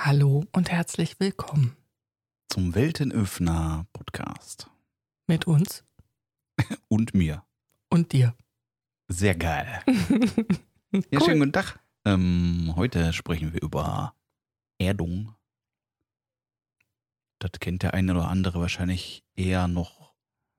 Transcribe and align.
Hallo 0.00 0.44
und 0.52 0.70
herzlich 0.70 1.18
willkommen 1.18 1.76
zum 2.48 2.74
Weltenöffner 2.74 3.86
Podcast. 3.92 4.70
mit 5.26 5.46
uns 5.46 5.84
Und 6.88 7.14
mir. 7.14 7.44
und 7.90 8.12
dir. 8.12 8.34
Sehr 9.08 9.34
geil. 9.34 9.82
Ja, 10.90 11.02
Cool. 11.20 11.20
schönen 11.26 11.40
guten 11.40 11.52
Tag. 11.52 11.78
Ähm, 12.06 12.72
heute 12.74 13.12
sprechen 13.12 13.52
wir 13.52 13.60
über 13.60 14.14
Erdung. 14.78 15.34
Das 17.40 17.50
kennt 17.60 17.82
der 17.82 17.92
eine 17.92 18.12
oder 18.14 18.28
andere 18.28 18.58
wahrscheinlich 18.62 19.22
eher 19.36 19.68
noch. 19.68 20.14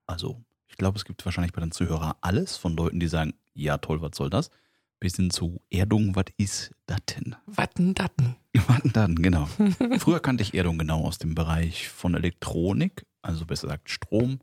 Also, 0.05 0.45
ich 0.67 0.77
glaube, 0.77 0.99
es 0.99 1.05
gibt 1.05 1.25
wahrscheinlich 1.25 1.51
bei 1.51 1.61
den 1.61 1.71
Zuhörern 1.71 2.13
alles 2.21 2.57
von 2.57 2.75
Leuten, 2.75 2.99
die 2.99 3.07
sagen, 3.07 3.33
ja 3.55 3.79
toll, 3.79 4.03
was 4.03 4.15
soll 4.17 4.29
das? 4.29 4.51
Bis 4.99 5.15
hin 5.15 5.29
zu 5.29 5.61
Erdung, 5.69 6.15
was 6.15 6.25
ist 6.37 6.71
das 6.85 6.99
denn? 7.15 7.35
Watten 7.45 7.93
Datten. 7.93 8.35
Was 8.67 8.81
denn 8.81 8.91
dann, 8.91 9.15
genau. 9.15 9.45
Früher 9.99 10.19
kannte 10.19 10.41
ich 10.43 10.53
Erdung 10.53 10.77
genau 10.77 11.05
aus 11.05 11.17
dem 11.19 11.35
Bereich 11.35 11.87
von 11.87 12.15
Elektronik, 12.15 13.05
also 13.21 13.45
besser 13.45 13.67
gesagt 13.67 13.89
Strom. 13.89 14.39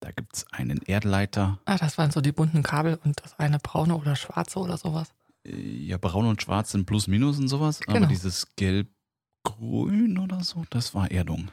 Da 0.00 0.10
gibt 0.12 0.36
es 0.36 0.46
einen 0.52 0.82
Erdleiter, 0.82 1.60
Ah, 1.64 1.76
das 1.78 1.96
waren 1.98 2.10
so 2.10 2.20
die 2.20 2.32
bunten 2.32 2.62
Kabel 2.62 2.98
und 3.04 3.22
das 3.22 3.38
eine 3.38 3.58
braune 3.58 3.96
oder 3.96 4.16
schwarze 4.16 4.58
oder 4.58 4.76
sowas. 4.76 5.12
Äh, 5.46 5.56
ja, 5.60 5.96
braun 5.98 6.26
und 6.26 6.42
schwarz 6.42 6.72
sind 6.72 6.84
plus 6.86 7.06
minus 7.06 7.38
und 7.38 7.48
sowas, 7.48 7.80
aber 7.86 7.94
Genau. 8.00 8.08
dieses 8.08 8.54
gelb-grün 8.56 10.18
oder 10.18 10.42
so, 10.44 10.64
das 10.70 10.94
war 10.94 11.10
Erdung. 11.10 11.50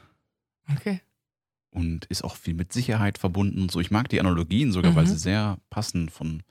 Okay. 0.70 1.00
Und 1.70 2.06
ist 2.06 2.24
auch 2.24 2.36
viel 2.36 2.54
mit 2.54 2.72
Sicherheit 2.72 3.18
verbunden 3.18 3.62
und 3.62 3.70
so. 3.70 3.80
Ich 3.80 3.90
mag 3.90 4.08
die 4.08 4.20
Analogien 4.20 4.72
sogar, 4.72 4.94
weil 4.94 5.04
Mhm. 5.04 5.08
sie 5.08 5.18
sehr 5.18 5.58
passen 5.70 6.08
von, 6.08 6.42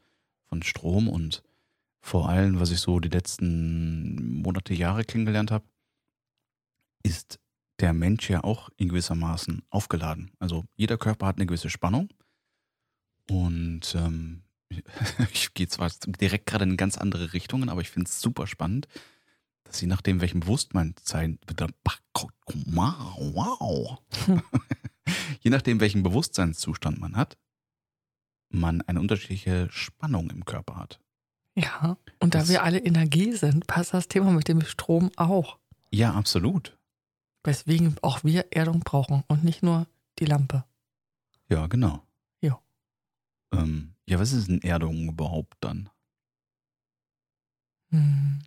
von 0.47 0.63
Strom 0.63 1.07
und 1.09 1.43
vor 2.01 2.29
allem, 2.29 2.59
was 2.59 2.71
ich 2.71 2.79
so 2.79 2.99
die 2.99 3.09
letzten 3.09 4.41
Monate, 4.41 4.73
Jahre 4.73 5.03
kennengelernt 5.03 5.51
habe, 5.51 5.65
ist 7.03 7.39
der 7.79 7.93
Mensch 7.93 8.29
ja 8.29 8.43
auch 8.43 8.69
in 8.77 8.89
gewissermaßen 8.89 9.61
aufgeladen. 9.69 10.31
Also 10.39 10.65
jeder 10.75 10.97
Körper 10.97 11.27
hat 11.27 11.37
eine 11.37 11.45
gewisse 11.45 11.69
Spannung 11.69 12.09
und 13.29 13.93
ähm, 13.95 14.43
ich 15.31 15.53
gehe 15.53 15.67
zwar 15.67 15.91
direkt 16.05 16.45
gerade 16.45 16.65
in 16.65 16.77
ganz 16.77 16.97
andere 16.97 17.33
Richtungen, 17.33 17.69
aber 17.69 17.81
ich 17.81 17.89
finde 17.89 18.07
es 18.07 18.19
super 18.19 18.47
spannend, 18.47 18.87
dass 19.63 19.81
je 19.81 19.87
nachdem, 19.87 20.21
welchem 20.21 20.39
Bewusstsein, 20.39 20.95
wow, 22.15 24.01
je 25.41 25.51
nachdem, 25.51 25.79
welchen 25.79 26.03
Bewusstseinszustand 26.03 26.99
man 26.99 27.15
hat, 27.15 27.37
man 28.49 28.81
eine 28.81 28.99
unterschiedliche 29.01 29.67
Spannung 29.71 30.29
im 30.29 30.45
Körper 30.45 30.77
hat. 30.77 30.99
Ja. 31.57 31.97
Und 32.19 32.35
da 32.35 32.39
Das- 32.39 32.49
wir 32.49 32.63
alle 32.63 32.79
Energie 32.79 33.33
sind, 33.33 33.65
passt 33.67 33.93
das 33.93 34.07
Thema 34.07 34.31
mit 34.31 34.47
dem 34.47 34.61
Strom 34.61 35.11
auch. 35.15 35.57
Ja, 35.91 36.13
absolut. 36.13 36.77
Weswegen 37.43 37.95
auch 38.01 38.23
wir 38.23 38.51
Erdung 38.51 38.81
brauchen 38.81 39.23
und 39.27 39.43
nicht 39.43 39.63
nur 39.63 39.87
die 40.19 40.25
Lampe. 40.25 40.65
Ja, 41.49 41.65
genau. 41.67 42.03
Ja. 42.41 42.61
Ähm, 43.53 43.95
ja, 44.07 44.19
was 44.19 44.33
ist 44.33 44.49
denn 44.49 44.61
Erdung 44.61 45.07
überhaupt 45.09 45.55
dann? 45.61 45.89
Hm. 47.91 48.39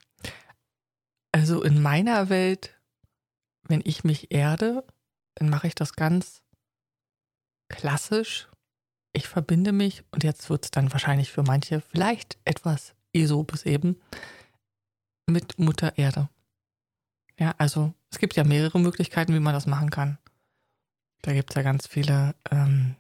Also 1.33 1.63
in 1.63 1.81
meiner 1.81 2.29
Welt, 2.29 2.79
wenn 3.63 3.81
ich 3.85 4.05
mich 4.05 4.31
erde, 4.33 4.85
dann 5.37 5.49
mache 5.49 5.67
ich 5.67 5.75
das 5.75 5.95
ganz 5.95 6.43
klassisch. 7.69 8.49
Ich 9.13 9.27
verbinde 9.29 9.73
mich, 9.73 10.05
und 10.13 10.25
jetzt 10.25 10.51
wird 10.51 10.65
es 10.67 10.71
dann 10.71 10.93
wahrscheinlich 10.93 11.31
für 11.33 11.43
manche 11.43 11.81
vielleicht 11.81 12.39
etwas 12.45 12.95
ESO 13.13 13.43
bis 13.43 13.65
eben, 13.65 13.97
mit 15.27 15.59
Mutter 15.59 15.97
Erde. 15.97 16.29
Ja, 17.39 17.55
also 17.59 17.95
es 18.11 18.19
gibt 18.19 18.37
ja 18.37 18.45
mehrere 18.45 18.79
Möglichkeiten, 18.79 19.35
wie 19.35 19.41
man 19.41 19.55
das 19.55 19.67
machen 19.67 19.91
kann. 19.91 20.19
Da 21.23 21.33
gibt 21.33 21.51
es 21.51 21.57
ja 21.57 21.63
ganz 21.63 21.87
viele 21.87 22.35
ähm, 22.51 22.97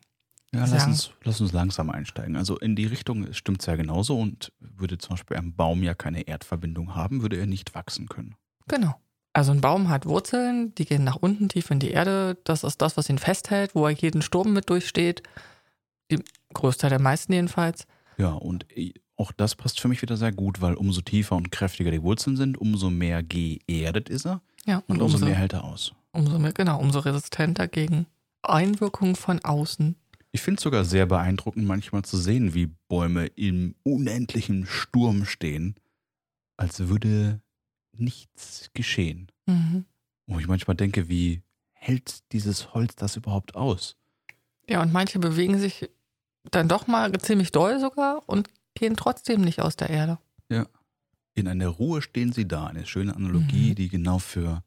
Ja, 0.52 0.66
lass 0.66 0.86
uns, 0.86 1.10
lass 1.24 1.40
uns 1.40 1.52
langsam 1.52 1.90
einsteigen. 1.90 2.36
Also 2.36 2.58
in 2.58 2.76
die 2.76 2.86
Richtung 2.86 3.32
stimmt 3.32 3.60
es 3.60 3.66
ja 3.66 3.76
genauso 3.76 4.18
und 4.18 4.52
würde 4.58 4.98
zum 4.98 5.10
Beispiel 5.10 5.36
ein 5.36 5.54
Baum 5.54 5.82
ja 5.82 5.94
keine 5.94 6.22
Erdverbindung 6.22 6.94
haben, 6.94 7.22
würde 7.22 7.38
er 7.38 7.46
nicht 7.46 7.74
wachsen 7.74 8.08
können. 8.08 8.34
Genau. 8.68 8.94
Also 9.32 9.52
ein 9.52 9.60
Baum 9.60 9.88
hat 9.88 10.06
Wurzeln, 10.06 10.74
die 10.74 10.86
gehen 10.86 11.04
nach 11.04 11.16
unten 11.16 11.48
tief 11.48 11.70
in 11.70 11.78
die 11.78 11.90
Erde. 11.90 12.36
Das 12.44 12.64
ist 12.64 12.82
das, 12.82 12.96
was 12.96 13.08
ihn 13.08 13.18
festhält, 13.18 13.74
wo 13.74 13.86
er 13.86 13.92
jeden 13.92 14.22
Sturm 14.22 14.52
mit 14.52 14.70
durchsteht. 14.70 15.22
Die 16.10 16.22
Großteil 16.52 16.90
der 16.90 17.00
meisten 17.00 17.32
jedenfalls. 17.32 17.86
Ja, 18.16 18.32
und 18.32 18.66
äh, 18.76 18.92
auch 19.20 19.32
das 19.32 19.54
passt 19.54 19.80
für 19.80 19.88
mich 19.88 20.00
wieder 20.00 20.16
sehr 20.16 20.32
gut, 20.32 20.60
weil 20.62 20.74
umso 20.74 21.02
tiefer 21.02 21.36
und 21.36 21.52
kräftiger 21.52 21.90
die 21.90 22.02
Wurzeln 22.02 22.36
sind, 22.36 22.56
umso 22.58 22.88
mehr 22.90 23.22
geerdet 23.22 24.08
ist 24.08 24.24
er 24.26 24.40
Ja, 24.64 24.78
und, 24.86 24.96
und 24.96 25.02
umso, 25.02 25.16
umso, 25.16 25.26
mehr 25.26 25.34
hält 25.34 25.52
er 25.52 25.64
aus. 25.64 25.92
umso 26.12 26.38
mehr, 26.38 26.52
genau, 26.52 26.80
umso 26.80 27.00
resistenter 27.00 27.68
gegen 27.68 28.06
Einwirkungen 28.42 29.16
von 29.16 29.44
außen. 29.44 29.94
Ich 30.32 30.40
finde 30.40 30.58
es 30.58 30.62
sogar 30.62 30.84
sehr 30.84 31.06
beeindruckend, 31.06 31.66
manchmal 31.66 32.02
zu 32.02 32.16
sehen, 32.16 32.54
wie 32.54 32.70
Bäume 32.88 33.26
im 33.26 33.74
unendlichen 33.82 34.64
Sturm 34.64 35.26
stehen, 35.26 35.74
als 36.56 36.88
würde 36.88 37.40
nichts 37.92 38.70
geschehen. 38.72 39.30
Mhm. 39.46 39.84
Wo 40.26 40.38
ich 40.38 40.46
manchmal 40.48 40.76
denke, 40.76 41.08
wie 41.08 41.42
hält 41.72 42.32
dieses 42.32 42.72
Holz 42.72 42.94
das 42.96 43.16
überhaupt 43.16 43.54
aus? 43.54 43.96
Ja, 44.68 44.80
und 44.80 44.92
manche 44.92 45.18
bewegen 45.18 45.58
sich 45.58 45.90
dann 46.50 46.68
doch 46.68 46.86
mal 46.86 47.12
ziemlich 47.20 47.52
doll 47.52 47.80
sogar 47.80 48.22
und 48.26 48.48
gehen 48.80 48.96
trotzdem 48.96 49.42
nicht 49.42 49.60
aus 49.60 49.76
der 49.76 49.90
Erde. 49.90 50.18
In 51.34 51.48
einer 51.48 51.68
Ruhe 51.68 52.02
stehen 52.02 52.32
sie 52.32 52.46
da. 52.46 52.66
Eine 52.66 52.84
schöne 52.86 53.14
Analogie, 53.14 53.70
Mhm. 53.70 53.74
die 53.76 53.88
genau 53.88 54.18
für 54.18 54.62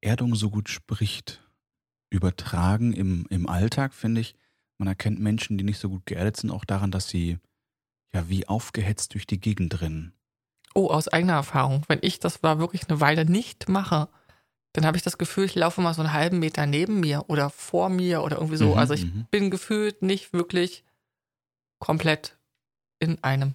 Erdung 0.00 0.34
so 0.34 0.50
gut 0.50 0.68
spricht. 0.68 1.40
Übertragen 2.10 2.92
im, 2.92 3.24
im 3.30 3.48
Alltag, 3.48 3.94
finde 3.94 4.20
ich, 4.20 4.34
man 4.78 4.88
erkennt 4.88 5.20
Menschen, 5.20 5.58
die 5.58 5.64
nicht 5.64 5.78
so 5.78 5.88
gut 5.88 6.06
geerdet 6.06 6.36
sind, 6.36 6.50
auch 6.50 6.64
daran, 6.64 6.90
dass 6.90 7.08
sie 7.08 7.38
ja 8.12 8.28
wie 8.28 8.48
aufgehetzt 8.48 9.14
durch 9.14 9.26
die 9.26 9.40
Gegend 9.40 9.80
rennen. 9.80 10.12
Oh, 10.74 10.88
aus 10.88 11.06
eigener 11.06 11.34
Erfahrung. 11.34 11.84
Wenn 11.86 12.00
ich 12.02 12.18
das 12.18 12.42
war 12.42 12.58
wirklich 12.58 12.88
eine 12.88 13.00
Weile 13.00 13.24
nicht 13.24 13.68
mache, 13.68 14.08
dann 14.72 14.84
habe 14.84 14.96
ich 14.96 15.02
das 15.04 15.18
Gefühl, 15.18 15.44
ich 15.44 15.54
laufe 15.54 15.80
mal 15.80 15.94
so 15.94 16.02
einen 16.02 16.12
halben 16.12 16.40
Meter 16.40 16.66
neben 16.66 16.98
mir 16.98 17.24
oder 17.28 17.48
vor 17.48 17.88
mir 17.90 18.22
oder 18.22 18.36
irgendwie 18.36 18.56
so. 18.56 18.72
Mhm, 18.72 18.78
also 18.78 18.94
ich 18.94 19.04
mhm. 19.04 19.26
bin 19.30 19.50
gefühlt 19.50 20.02
nicht 20.02 20.32
wirklich 20.32 20.84
komplett 21.78 22.39
in 23.00 23.22
einem, 23.24 23.54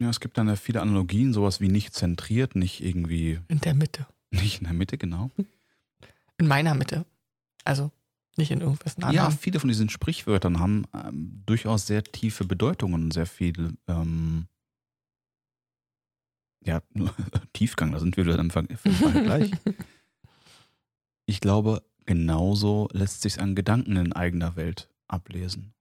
Ja, 0.00 0.10
es 0.10 0.18
gibt 0.20 0.36
dann 0.38 0.48
ja 0.48 0.56
viele 0.56 0.82
Analogien, 0.82 1.32
sowas 1.32 1.60
wie 1.60 1.68
nicht 1.68 1.94
zentriert, 1.94 2.56
nicht 2.56 2.82
irgendwie, 2.82 3.38
in 3.48 3.60
der 3.60 3.74
Mitte. 3.74 4.06
nicht 4.30 4.58
in 4.58 4.64
der 4.64 4.72
Mitte, 4.74 4.98
genau. 4.98 5.30
In 6.38 6.46
meiner 6.48 6.74
Mitte. 6.74 7.06
Also 7.64 7.90
nicht 8.36 8.50
in 8.50 8.60
irgendwas 8.60 8.96
Ja, 8.98 9.06
anderem. 9.08 9.32
viele 9.38 9.60
von 9.60 9.68
diesen 9.68 9.88
Sprichwörtern 9.88 10.58
haben 10.60 10.84
ähm, 10.92 11.42
durchaus 11.46 11.86
sehr 11.86 12.02
tiefe 12.04 12.44
Bedeutungen 12.44 13.04
und 13.04 13.12
sehr 13.12 13.26
viel 13.26 13.76
ähm, 13.86 14.46
ja, 16.64 16.82
Tiefgang, 17.52 17.92
da 17.92 18.00
sind 18.00 18.16
wir 18.16 18.26
wieder 18.26 18.38
im 18.38 18.50
Vergleich. 18.50 19.52
Ich 21.26 21.40
glaube, 21.40 21.82
genauso 22.04 22.88
lässt 22.92 23.22
sich 23.22 23.40
an 23.40 23.54
Gedanken 23.54 23.96
in 23.96 24.12
eigener 24.12 24.56
Welt 24.56 24.88
ablesen. 25.08 25.72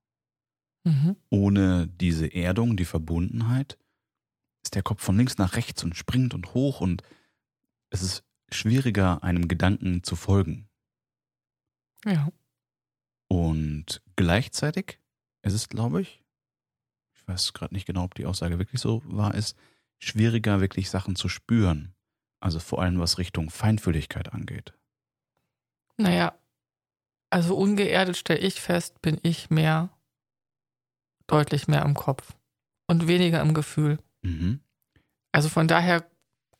Mhm. 0.85 1.16
Ohne 1.29 1.88
diese 1.88 2.28
Erdung, 2.34 2.78
die 2.78 2.85
Verbundenheit, 2.85 3.78
ist 4.63 4.75
der 4.75 4.84
Kopf 4.84 5.03
von 5.03 5.18
links 5.18 5.38
nach 5.38 5.56
rechts 5.56 5.84
und 5.84 5.96
springt 5.96 6.34
und 6.34 6.53
hoch 6.53 6.79
und 6.79 7.01
es 7.90 8.01
ist 8.01 8.23
schwieriger, 8.51 9.23
einem 9.23 9.47
Gedanken 9.47 10.03
zu 10.03 10.16
folgen. 10.16 10.69
Ja. 12.06 12.31
Und 13.28 14.03
gleichzeitig 14.16 15.00
ist 15.41 15.53
es, 15.53 15.69
glaube 15.69 16.01
ich, 16.01 16.23
ich 17.16 17.28
weiß 17.28 17.53
gerade 17.53 17.73
nicht 17.73 17.88
genau, 17.88 18.03
ob 18.03 18.13
die 18.13 18.28
Aussage 18.28 18.59
wirklich 18.59 18.79
so 18.79 19.02
wahr 19.06 19.34
ist, 19.34 19.57
schwieriger, 19.97 20.62
wirklich 20.62 20.90
Sachen 20.90 21.16
zu 21.16 21.29
spüren. 21.29 21.96
Also 22.40 22.59
vor 22.59 22.81
allem, 22.81 23.00
was 23.00 23.17
Richtung 23.17 23.50
Feinfühligkeit 23.50 24.31
angeht. 24.34 24.73
Naja, 25.97 26.38
also 27.31 27.55
ungeerdet 27.55 28.17
stelle 28.17 28.40
ich 28.40 28.61
fest, 28.61 29.02
bin 29.02 29.20
ich 29.23 29.49
mehr, 29.49 29.94
deutlich 31.27 31.67
mehr 31.67 31.83
im 31.83 31.93
Kopf 31.93 32.35
und 32.87 33.07
weniger 33.07 33.41
im 33.41 33.53
Gefühl. 33.53 33.99
Mhm. 34.22 34.59
Also 35.31 35.49
von 35.49 35.67
daher 35.67 36.09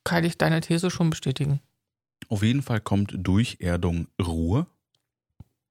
kann 0.04 0.24
ich 0.24 0.38
deine 0.38 0.60
These 0.60 0.90
schon 0.90 1.10
bestätigen. 1.10 1.60
Auf 2.28 2.42
jeden 2.42 2.62
Fall 2.62 2.80
kommt 2.80 3.14
durch 3.16 3.58
Erdung 3.60 4.08
Ruhe, 4.20 4.66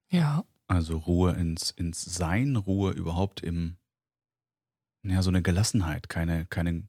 Ja. 0.09 0.43
also 0.67 0.97
Ruhe 0.97 1.33
ins, 1.33 1.71
ins 1.71 2.03
Sein, 2.03 2.55
Ruhe 2.55 2.91
überhaupt 2.91 3.41
im, 3.41 3.77
ja, 5.03 5.21
so 5.21 5.29
eine 5.29 5.41
Gelassenheit, 5.41 6.09
keine, 6.09 6.45
keine, 6.45 6.83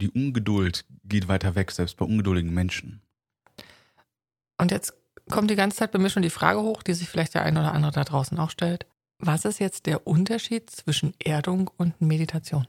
die 0.00 0.10
Ungeduld 0.10 0.84
geht 1.04 1.28
weiter 1.28 1.54
weg, 1.54 1.70
selbst 1.70 1.96
bei 1.96 2.04
ungeduldigen 2.04 2.52
Menschen. 2.54 3.02
Und 4.58 4.70
jetzt 4.70 4.94
kommt 5.30 5.50
die 5.50 5.56
ganze 5.56 5.78
Zeit 5.78 5.92
bei 5.92 5.98
mir 5.98 6.10
schon 6.10 6.22
die 6.22 6.30
Frage 6.30 6.60
hoch, 6.60 6.82
die 6.82 6.94
sich 6.94 7.08
vielleicht 7.08 7.34
der 7.34 7.42
ein 7.42 7.56
oder 7.56 7.72
andere 7.72 7.92
da 7.92 8.04
draußen 8.04 8.38
auch 8.38 8.50
stellt. 8.50 8.86
Was 9.26 9.46
ist 9.46 9.58
jetzt 9.58 9.86
der 9.86 10.06
Unterschied 10.06 10.68
zwischen 10.68 11.14
Erdung 11.18 11.68
und 11.78 11.98
Meditation? 11.98 12.68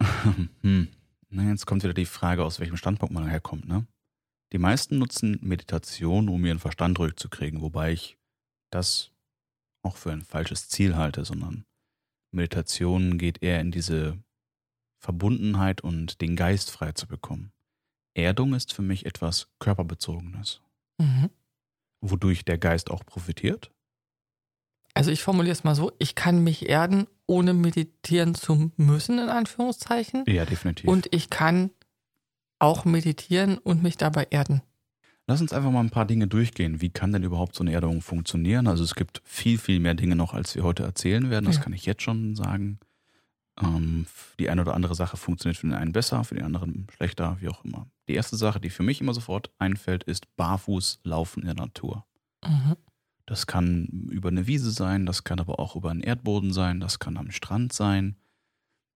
hm. 0.62 0.88
Na, 1.28 1.48
jetzt 1.48 1.66
kommt 1.66 1.84
wieder 1.84 1.94
die 1.94 2.04
Frage, 2.04 2.44
aus 2.44 2.58
welchem 2.58 2.76
Standpunkt 2.76 3.14
man 3.14 3.28
herkommt, 3.28 3.68
ne? 3.68 3.86
Die 4.52 4.58
meisten 4.58 4.98
nutzen 4.98 5.38
Meditation, 5.40 6.28
um 6.28 6.44
ihren 6.44 6.58
Verstand 6.58 6.98
ruhig 6.98 7.14
zu 7.14 7.28
kriegen, 7.28 7.60
wobei 7.60 7.92
ich 7.92 8.18
das 8.72 9.12
auch 9.84 9.96
für 9.96 10.10
ein 10.10 10.22
falsches 10.22 10.68
Ziel 10.68 10.96
halte, 10.96 11.24
sondern 11.24 11.64
Meditation 12.32 13.18
geht 13.18 13.40
eher 13.40 13.60
in 13.60 13.70
diese 13.70 14.18
Verbundenheit 15.00 15.80
und 15.80 16.20
den 16.20 16.34
Geist 16.34 16.72
frei 16.72 16.90
zu 16.90 17.06
bekommen. 17.06 17.52
Erdung 18.14 18.54
ist 18.54 18.72
für 18.72 18.82
mich 18.82 19.06
etwas 19.06 19.48
Körperbezogenes, 19.60 20.60
Mhm. 21.00 21.30
wodurch 22.00 22.44
der 22.44 22.58
Geist 22.58 22.90
auch 22.90 23.06
profitiert. 23.06 23.70
Also 24.98 25.10
ich 25.10 25.22
formuliere 25.22 25.52
es 25.52 25.64
mal 25.64 25.74
so, 25.74 25.92
ich 25.98 26.14
kann 26.14 26.42
mich 26.42 26.68
erden, 26.68 27.06
ohne 27.26 27.54
meditieren 27.54 28.34
zu 28.34 28.72
müssen, 28.76 29.18
in 29.18 29.28
Anführungszeichen. 29.28 30.24
Ja, 30.26 30.44
definitiv. 30.44 30.88
Und 30.88 31.08
ich 31.14 31.30
kann 31.30 31.70
auch 32.58 32.84
meditieren 32.84 33.58
und 33.58 33.82
mich 33.82 33.96
dabei 33.96 34.26
erden. 34.30 34.62
Lass 35.28 35.40
uns 35.40 35.52
einfach 35.52 35.70
mal 35.70 35.80
ein 35.80 35.90
paar 35.90 36.06
Dinge 36.06 36.26
durchgehen. 36.26 36.80
Wie 36.80 36.88
kann 36.90 37.12
denn 37.12 37.22
überhaupt 37.22 37.54
so 37.54 37.62
eine 37.62 37.72
Erdung 37.72 38.00
funktionieren? 38.00 38.66
Also 38.66 38.82
es 38.82 38.94
gibt 38.94 39.20
viel, 39.24 39.58
viel 39.58 39.78
mehr 39.78 39.94
Dinge 39.94 40.16
noch, 40.16 40.32
als 40.34 40.54
wir 40.54 40.64
heute 40.64 40.82
erzählen 40.84 41.28
werden. 41.30 41.44
Das 41.44 41.56
Ja. 41.56 41.62
kann 41.62 41.72
ich 41.74 41.84
jetzt 41.86 42.02
schon 42.02 42.34
sagen. 42.34 42.80
Ähm, 43.62 44.06
die 44.38 44.48
eine 44.50 44.62
oder 44.62 44.74
andere 44.74 44.94
Sache 44.94 45.16
funktioniert 45.16 45.58
für 45.58 45.66
den 45.66 45.74
einen 45.74 45.92
besser, 45.92 46.24
für 46.24 46.34
den 46.34 46.44
anderen 46.44 46.86
schlechter, 46.96 47.36
wie 47.40 47.48
auch 47.48 47.64
immer. 47.64 47.86
Die 48.08 48.14
erste 48.14 48.36
Sache, 48.36 48.58
die 48.60 48.70
für 48.70 48.82
mich 48.82 49.00
immer 49.00 49.12
sofort 49.14 49.50
einfällt, 49.58 50.04
ist 50.04 50.34
barfuß 50.36 51.00
laufen 51.04 51.40
in 51.40 51.46
der 51.46 51.56
Natur. 51.56 52.04
Mhm. 52.44 52.76
Das 53.28 53.46
kann 53.46 54.08
über 54.10 54.30
eine 54.30 54.46
Wiese 54.46 54.70
sein, 54.70 55.04
das 55.04 55.22
kann 55.22 55.38
aber 55.38 55.58
auch 55.58 55.76
über 55.76 55.90
einen 55.90 56.00
Erdboden 56.00 56.50
sein, 56.50 56.80
das 56.80 56.98
kann 56.98 57.18
am 57.18 57.30
Strand 57.30 57.74
sein. 57.74 58.16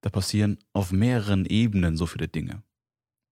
Da 0.01 0.09
passieren 0.09 0.57
auf 0.73 0.91
mehreren 0.91 1.45
Ebenen 1.45 1.97
so 1.97 2.07
viele 2.07 2.27
Dinge. 2.27 2.63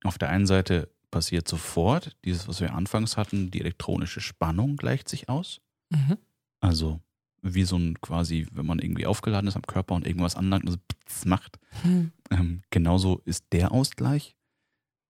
Auf 0.03 0.19
der 0.19 0.29
einen 0.29 0.45
Seite 0.45 0.91
passiert 1.09 1.47
sofort 1.47 2.15
dieses, 2.23 2.47
was 2.47 2.61
wir 2.61 2.75
anfangs 2.75 3.17
hatten, 3.17 3.49
die 3.49 3.61
elektronische 3.61 4.21
Spannung 4.21 4.77
gleicht 4.77 5.09
sich 5.09 5.27
aus. 5.27 5.59
Mhm. 5.89 6.19
Also 6.59 7.01
wie 7.41 7.63
so 7.63 7.77
ein 7.77 7.99
quasi, 8.01 8.45
wenn 8.51 8.67
man 8.67 8.77
irgendwie 8.77 9.07
aufgeladen 9.07 9.47
ist 9.47 9.55
am 9.55 9.63
Körper 9.63 9.95
und 9.95 10.05
irgendwas 10.05 10.35
anlangt 10.35 10.65
und 10.65 10.79
so 11.07 11.27
macht. 11.27 11.57
Hm. 11.81 12.11
Ähm, 12.29 12.61
genauso 12.69 13.23
ist 13.25 13.45
der 13.53 13.71
Ausgleich. 13.71 14.35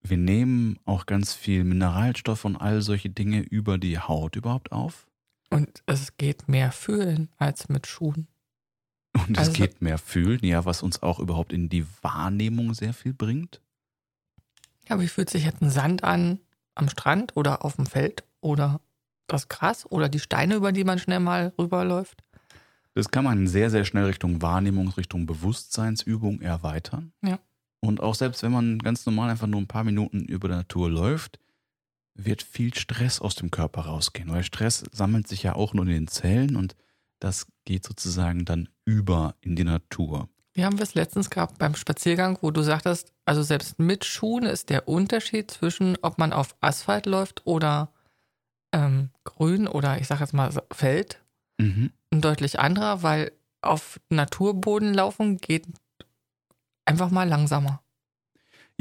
Wir 0.02 0.16
nehmen 0.16 0.80
auch 0.86 1.06
ganz 1.06 1.34
viel 1.34 1.66
Mineralstoff 1.66 2.46
und 2.46 2.56
all 2.56 2.82
solche 2.82 3.10
Dinge 3.10 3.42
über 3.42 3.78
die 3.78 4.00
Haut 4.00 4.38
überhaupt 4.38 4.72
auf. 4.72 5.11
Und 5.52 5.84
es 5.86 6.18
geht 6.18 6.48
mehr 6.48 6.72
fühlen 6.72 7.30
als 7.38 7.70
mit 7.70 7.86
Schuhen. 7.86 8.28
Und 9.14 9.38
es 9.38 9.50
Also- 9.50 9.54
geht 9.54 9.82
mehr 9.82 9.98
fühlen, 9.98 10.40
ja, 10.44 10.64
was 10.66 10.82
uns 10.82 11.04
auch 11.04 11.20
überhaupt 11.20 11.52
in 11.54 11.70
die 11.70 11.86
Wahrnehmung 12.02 12.74
sehr 12.74 12.94
viel 12.94 13.14
bringt. 13.14 13.62
Ja, 14.88 15.00
wie 15.00 15.08
fühlt 15.08 15.30
sich 15.30 15.44
jetzt 15.44 15.62
ein 15.62 15.70
Sand 15.70 16.04
an 16.04 16.40
am 16.76 16.90
Strand 16.90 17.36
oder 17.36 17.64
auf 17.66 17.76
dem 17.76 17.86
Feld 17.86 18.24
oder 18.40 18.80
das 19.28 19.48
Gras 19.50 19.86
oder 19.86 20.10
die 20.10 20.20
Steine, 20.20 20.56
über 20.56 20.72
die 20.72 20.84
man 20.86 21.00
schnell 21.00 21.20
mal 21.20 21.54
rüberläuft? 21.60 22.24
Das 22.94 23.10
kann 23.10 23.24
man 23.24 23.48
sehr, 23.48 23.70
sehr 23.70 23.86
schnell 23.86 24.06
Richtung 24.06 24.42
Wahrnehmung, 24.42 24.90
Richtung 24.90 25.26
Bewusstseinsübung 25.26 26.42
erweitern. 26.42 27.14
Ja. 27.22 27.40
Und 27.82 28.02
auch 28.02 28.16
selbst 28.16 28.44
wenn 28.44 28.52
man 28.52 28.80
ganz 28.80 29.06
normal 29.06 29.30
einfach 29.30 29.48
nur 29.48 29.60
ein 29.62 29.68
paar 29.68 29.84
Minuten 29.84 30.26
über 30.26 30.48
der 30.48 30.58
Natur 30.58 30.90
läuft, 30.90 31.40
wird 32.26 32.44
viel 32.44 32.74
Stress 32.74 33.20
aus 33.20 33.36
dem 33.36 33.52
Körper 33.52 33.82
rausgehen. 33.82 34.32
Weil 34.32 34.44
Stress 34.44 34.84
sammelt 34.92 35.28
sich 35.28 35.44
ja 35.44 35.56
auch 35.56 35.74
nur 35.74 35.86
in 35.86 35.92
den 35.92 36.08
Zellen 36.08 36.56
und 36.56 36.76
das 37.20 37.48
geht 37.66 37.86
sozusagen 37.86 38.46
dann 38.46 38.70
über 38.86 39.36
in 39.42 39.56
die 39.56 39.64
Natur. 39.64 40.30
Wir 40.54 40.66
haben 40.66 40.78
es 40.80 40.96
letztens 40.96 41.30
gehabt 41.30 41.60
beim 41.60 41.76
Spaziergang, 41.76 42.38
wo 42.42 42.52
du 42.52 42.62
sagtest, 42.62 43.14
also 43.26 43.42
selbst 43.42 43.80
mit 43.80 44.04
Schuhen 44.04 44.44
ist 44.44 44.70
der 44.70 44.88
Unterschied 44.88 45.50
zwischen, 45.50 45.98
ob 46.02 46.18
man 46.18 46.34
auf 46.34 46.56
Asphalt 46.60 47.06
läuft 47.06 47.46
oder 47.46 47.90
ähm, 48.74 49.12
Grün 49.24 49.68
oder 49.68 50.00
ich 50.00 50.08
sage 50.08 50.22
jetzt 50.22 50.34
mal 50.34 50.52
Feld, 50.72 51.20
Mhm. 51.60 51.92
ein 52.12 52.22
deutlich 52.22 52.60
anderer, 52.60 53.04
weil 53.04 53.32
auf 53.62 54.00
Naturboden 54.10 54.94
laufen 54.94 55.38
geht 55.38 55.68
einfach 56.86 57.12
mal 57.12 57.28
langsamer. 57.30 57.82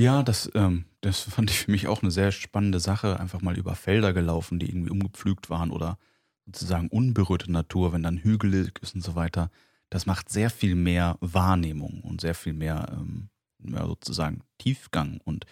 Ja, 0.00 0.23
das, 0.23 0.50
ähm, 0.55 0.87
das 1.02 1.20
fand 1.20 1.50
ich 1.50 1.58
für 1.61 1.70
mich 1.70 1.87
auch 1.87 2.02
eine 2.02 2.11
sehr 2.11 2.32
spannende 2.32 2.81
Sache. 2.81 3.20
Einfach 3.20 3.43
mal 3.43 3.58
über 3.58 3.75
Felder 3.75 4.12
gelaufen, 4.12 4.58
die 4.58 4.69
irgendwie 4.69 4.91
umgepflügt 4.91 5.50
waren 5.50 5.70
oder 5.70 5.99
sozusagen 6.47 6.88
unberührte 6.88 7.52
Natur, 7.52 7.93
wenn 7.93 8.02
dann 8.02 8.17
hügelig 8.17 8.79
ist 8.81 8.94
und 8.94 9.02
so 9.02 9.14
weiter. 9.14 9.50
Das 9.91 10.06
macht 10.06 10.31
sehr 10.31 10.49
viel 10.50 10.75
mehr 10.75 11.19
Wahrnehmung 11.20 12.00
und 12.00 12.20
sehr 12.20 12.35
viel 12.35 12.55
mehr, 12.55 12.88
ähm, 12.93 13.29
ja, 13.62 13.87
sozusagen 13.87 14.43
Tiefgang. 14.58 15.20
Und 15.25 15.44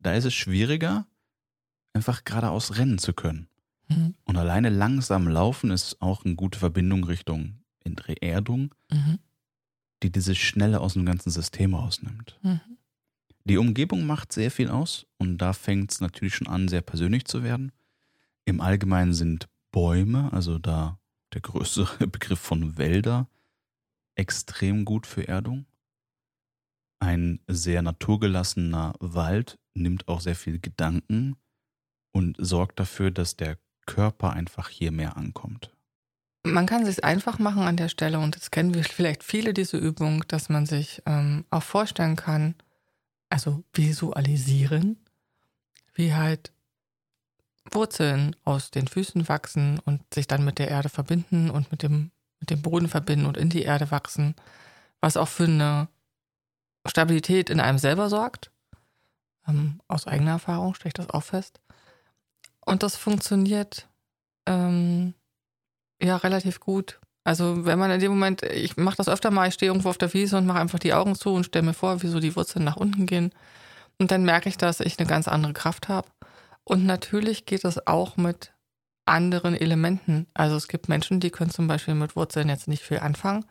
da 0.00 0.14
ist 0.14 0.24
es 0.24 0.34
schwieriger, 0.34 1.06
einfach 1.92 2.24
geradeaus 2.24 2.78
rennen 2.78 2.98
zu 2.98 3.12
können. 3.12 3.48
Mhm. 3.88 4.14
Und 4.24 4.36
alleine 4.36 4.70
langsam 4.70 5.28
laufen 5.28 5.70
ist 5.70 6.02
auch 6.02 6.24
eine 6.24 6.34
gute 6.34 6.58
Verbindung 6.58 7.04
Richtung 7.04 7.62
Erdung, 8.20 8.74
Mhm. 8.90 9.18
die 10.02 10.10
diese 10.10 10.34
Schnelle 10.34 10.80
aus 10.80 10.94
dem 10.94 11.04
ganzen 11.04 11.30
System 11.30 11.74
rausnimmt. 11.74 12.38
Mhm. 12.42 12.60
Die 13.44 13.58
Umgebung 13.58 14.06
macht 14.06 14.32
sehr 14.32 14.50
viel 14.50 14.70
aus 14.70 15.06
und 15.18 15.38
da 15.38 15.52
fängt 15.52 15.90
es 15.92 16.00
natürlich 16.00 16.34
schon 16.36 16.46
an, 16.46 16.68
sehr 16.68 16.82
persönlich 16.82 17.24
zu 17.24 17.42
werden. 17.42 17.72
Im 18.44 18.60
Allgemeinen 18.60 19.14
sind 19.14 19.48
Bäume, 19.72 20.32
also 20.32 20.58
da 20.58 20.98
der 21.32 21.40
größere 21.40 22.06
Begriff 22.08 22.38
von 22.38 22.76
Wälder, 22.78 23.28
extrem 24.14 24.84
gut 24.84 25.06
für 25.06 25.26
Erdung. 25.26 25.66
Ein 27.00 27.40
sehr 27.48 27.82
naturgelassener 27.82 28.94
Wald 29.00 29.58
nimmt 29.74 30.06
auch 30.06 30.20
sehr 30.20 30.36
viel 30.36 30.60
Gedanken 30.60 31.36
und 32.12 32.36
sorgt 32.38 32.78
dafür, 32.78 33.10
dass 33.10 33.36
der 33.36 33.58
Körper 33.86 34.32
einfach 34.32 34.68
hier 34.68 34.92
mehr 34.92 35.16
ankommt. 35.16 35.74
Man 36.44 36.66
kann 36.66 36.84
sich 36.84 37.02
einfach 37.02 37.38
machen 37.38 37.62
an 37.62 37.76
der 37.76 37.88
Stelle 37.88 38.18
und 38.18 38.36
das 38.36 38.50
kennen 38.50 38.74
wir 38.74 38.84
vielleicht 38.84 39.24
viele 39.24 39.52
diese 39.52 39.78
Übung, 39.78 40.24
dass 40.28 40.48
man 40.48 40.66
sich 40.66 41.02
ähm, 41.06 41.44
auch 41.50 41.62
vorstellen 41.62 42.16
kann, 42.16 42.54
also 43.32 43.64
visualisieren, 43.72 44.98
wie 45.94 46.14
halt 46.14 46.52
Wurzeln 47.70 48.36
aus 48.44 48.70
den 48.70 48.86
Füßen 48.86 49.26
wachsen 49.26 49.78
und 49.78 50.02
sich 50.12 50.26
dann 50.26 50.44
mit 50.44 50.58
der 50.58 50.68
Erde 50.68 50.90
verbinden 50.90 51.50
und 51.50 51.70
mit 51.70 51.82
dem, 51.82 52.10
mit 52.40 52.50
dem 52.50 52.60
Boden 52.60 52.88
verbinden 52.88 53.24
und 53.24 53.38
in 53.38 53.48
die 53.48 53.62
Erde 53.62 53.90
wachsen, 53.90 54.34
was 55.00 55.16
auch 55.16 55.28
für 55.28 55.44
eine 55.44 55.88
Stabilität 56.86 57.48
in 57.48 57.60
einem 57.60 57.78
selber 57.78 58.10
sorgt. 58.10 58.50
Ähm, 59.48 59.80
aus 59.88 60.06
eigener 60.06 60.32
Erfahrung 60.32 60.74
stelle 60.74 60.88
ich 60.88 60.94
das 60.94 61.10
auch 61.10 61.22
fest. 61.22 61.60
Und 62.60 62.82
das 62.82 62.96
funktioniert 62.96 63.88
ähm, 64.44 65.14
ja 66.02 66.16
relativ 66.16 66.60
gut. 66.60 67.00
Also 67.24 67.64
wenn 67.64 67.78
man 67.78 67.90
in 67.90 68.00
dem 68.00 68.10
Moment, 68.10 68.42
ich 68.42 68.76
mache 68.76 68.96
das 68.96 69.08
öfter 69.08 69.30
mal, 69.30 69.46
ich 69.48 69.54
stehe 69.54 69.70
irgendwo 69.70 69.88
auf 69.90 69.98
der 69.98 70.12
Wiese 70.12 70.36
und 70.36 70.46
mache 70.46 70.58
einfach 70.60 70.78
die 70.80 70.92
Augen 70.92 71.14
zu 71.14 71.30
und 71.30 71.44
stelle 71.44 71.64
mir 71.66 71.74
vor, 71.74 72.02
wie 72.02 72.08
so 72.08 72.18
die 72.20 72.34
Wurzeln 72.34 72.64
nach 72.64 72.76
unten 72.76 73.06
gehen. 73.06 73.32
Und 73.98 74.10
dann 74.10 74.24
merke 74.24 74.48
ich, 74.48 74.56
dass 74.56 74.80
ich 74.80 74.98
eine 74.98 75.06
ganz 75.08 75.28
andere 75.28 75.52
Kraft 75.52 75.88
habe. 75.88 76.08
Und 76.64 76.84
natürlich 76.84 77.46
geht 77.46 77.64
es 77.64 77.86
auch 77.86 78.16
mit 78.16 78.52
anderen 79.04 79.54
Elementen. 79.54 80.26
Also 80.34 80.56
es 80.56 80.66
gibt 80.68 80.88
Menschen, 80.88 81.20
die 81.20 81.30
können 81.30 81.50
zum 81.50 81.68
Beispiel 81.68 81.94
mit 81.94 82.16
Wurzeln 82.16 82.48
jetzt 82.48 82.66
nicht 82.68 82.82
viel 82.82 82.98
anfangen. 82.98 83.44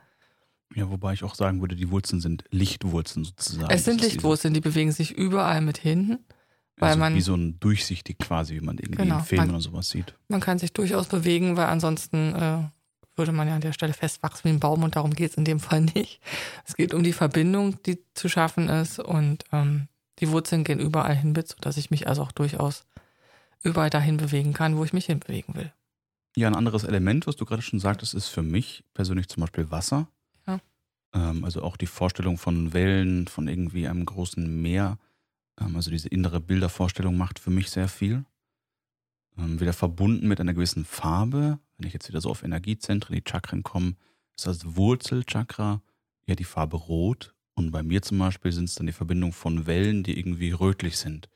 Ja, 0.73 0.89
wobei 0.89 1.13
ich 1.13 1.23
auch 1.23 1.35
sagen 1.35 1.59
würde, 1.61 1.75
die 1.75 1.91
Wurzeln 1.91 2.21
sind 2.21 2.45
Lichtwurzeln 2.51 3.25
sozusagen. 3.25 3.69
es 3.73 3.83
sind 3.83 4.01
Das 4.01 4.07
Lichtwurzeln, 4.07 4.53
die 4.53 4.61
bewegen 4.61 4.91
sich 4.91 5.11
überall 5.11 5.61
mit 5.61 5.77
hinten. 5.77 6.19
weil 6.77 6.89
also 6.89 6.99
man- 6.99 7.15
wie 7.15 7.21
so 7.21 7.35
ein 7.35 7.59
durchsichtig 7.59 8.17
quasi, 8.17 8.55
wie 8.55 8.61
man 8.65 8.77
irgendwie 8.77 9.03
Genau, 9.03 9.19
in 9.19 9.23
Filmen 9.25 9.47
man- 9.47 9.55
oder 9.55 9.61
sowas 9.63 9.89
sieht. 9.89 10.15
Man 10.29 10.39
kann 10.39 10.57
sich 10.57 10.73
durchaus 10.73 11.07
bewegen, 11.07 11.55
weil 11.57 11.67
ansonsten 11.67 12.33
äh, 12.33 12.63
würde 13.21 13.31
man 13.31 13.47
ja 13.47 13.53
an 13.53 13.61
der 13.61 13.73
Stelle 13.73 13.93
festwachsen 13.93 14.45
wie 14.45 14.55
ein 14.55 14.59
Baum 14.59 14.81
und 14.81 14.95
darum 14.95 15.13
geht 15.13 15.29
es 15.29 15.37
in 15.37 15.45
dem 15.45 15.59
Fall 15.59 15.81
nicht. 15.81 16.19
Es 16.65 16.75
geht 16.75 16.91
um 16.95 17.03
die 17.03 17.13
Verbindung, 17.13 17.81
die 17.83 17.99
zu 18.15 18.29
schaffen 18.29 18.67
ist 18.67 18.97
und 18.97 19.43
ähm, 19.51 19.87
die 20.17 20.29
Wurzeln 20.29 20.63
gehen 20.63 20.79
überall 20.79 21.15
hin 21.15 21.33
mit, 21.33 21.47
sodass 21.47 21.77
ich 21.77 21.91
mich 21.91 22.07
also 22.07 22.23
auch 22.23 22.31
durchaus 22.31 22.83
überall 23.61 23.91
dahin 23.91 24.17
bewegen 24.17 24.53
kann, 24.53 24.75
wo 24.75 24.83
ich 24.83 24.91
mich 24.91 25.05
hinbewegen 25.05 25.53
will. 25.53 25.71
Ja, 26.35 26.47
ein 26.47 26.55
anderes 26.55 26.83
Element, 26.83 27.27
was 27.27 27.35
du 27.35 27.45
gerade 27.45 27.61
schon 27.61 27.79
sagtest, 27.79 28.15
ist 28.15 28.27
für 28.27 28.41
mich 28.41 28.83
persönlich 28.95 29.29
zum 29.29 29.41
Beispiel 29.41 29.69
Wasser. 29.69 30.07
Ja. 30.47 30.59
Ähm, 31.13 31.43
also 31.43 31.61
auch 31.61 31.77
die 31.77 31.85
Vorstellung 31.85 32.39
von 32.39 32.73
Wellen, 32.73 33.27
von 33.27 33.47
irgendwie 33.47 33.87
einem 33.87 34.03
großen 34.03 34.61
Meer. 34.63 34.97
Ähm, 35.59 35.75
also 35.75 35.91
diese 35.91 36.09
innere 36.09 36.39
Bildervorstellung 36.39 37.17
macht 37.17 37.37
für 37.37 37.51
mich 37.51 37.69
sehr 37.69 37.87
viel. 37.87 38.25
Ähm, 39.41 39.59
wieder 39.59 39.73
verbunden 39.73 40.27
mit 40.27 40.39
einer 40.39 40.53
gewissen 40.53 40.85
Farbe. 40.85 41.59
Wenn 41.77 41.87
ich 41.87 41.93
jetzt 41.93 42.07
wieder 42.07 42.21
so 42.21 42.29
auf 42.29 42.43
Energiezentren, 42.43 43.15
die 43.15 43.23
Chakren 43.27 43.63
komme, 43.63 43.95
ist 44.35 44.47
das 44.47 44.75
Wurzelchakra 44.75 45.81
ja 46.25 46.35
die 46.35 46.43
Farbe 46.43 46.77
Rot. 46.77 47.33
Und 47.55 47.71
bei 47.71 47.83
mir 47.83 48.01
zum 48.01 48.17
Beispiel 48.19 48.51
sind 48.51 48.65
es 48.65 48.75
dann 48.75 48.87
die 48.87 48.93
Verbindung 48.93 49.33
von 49.33 49.65
Wellen, 49.65 50.03
die 50.03 50.17
irgendwie 50.17 50.51
rötlich 50.51 50.97
sind. 50.97 51.29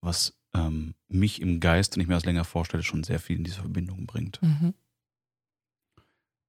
Was 0.00 0.38
ähm, 0.54 0.94
mich 1.08 1.40
im 1.40 1.60
Geist, 1.60 1.94
wenn 1.94 2.02
ich 2.02 2.08
mir 2.08 2.14
das 2.14 2.24
länger 2.24 2.44
vorstelle, 2.44 2.82
schon 2.82 3.04
sehr 3.04 3.18
viel 3.18 3.36
in 3.36 3.44
diese 3.44 3.60
Verbindung 3.60 4.06
bringt. 4.06 4.40
Mhm. 4.42 4.74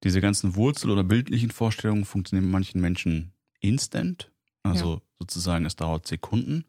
Diese 0.03 0.21
ganzen 0.21 0.55
Wurzel- 0.55 0.91
oder 0.91 1.03
bildlichen 1.03 1.51
Vorstellungen 1.51 2.05
funktionieren 2.05 2.49
bei 2.49 2.53
manchen 2.53 2.81
Menschen 2.81 3.33
instant. 3.59 4.31
Also 4.63 5.01
sozusagen, 5.17 5.65
es 5.65 5.75
dauert 5.75 6.05
Sekunden. 6.07 6.65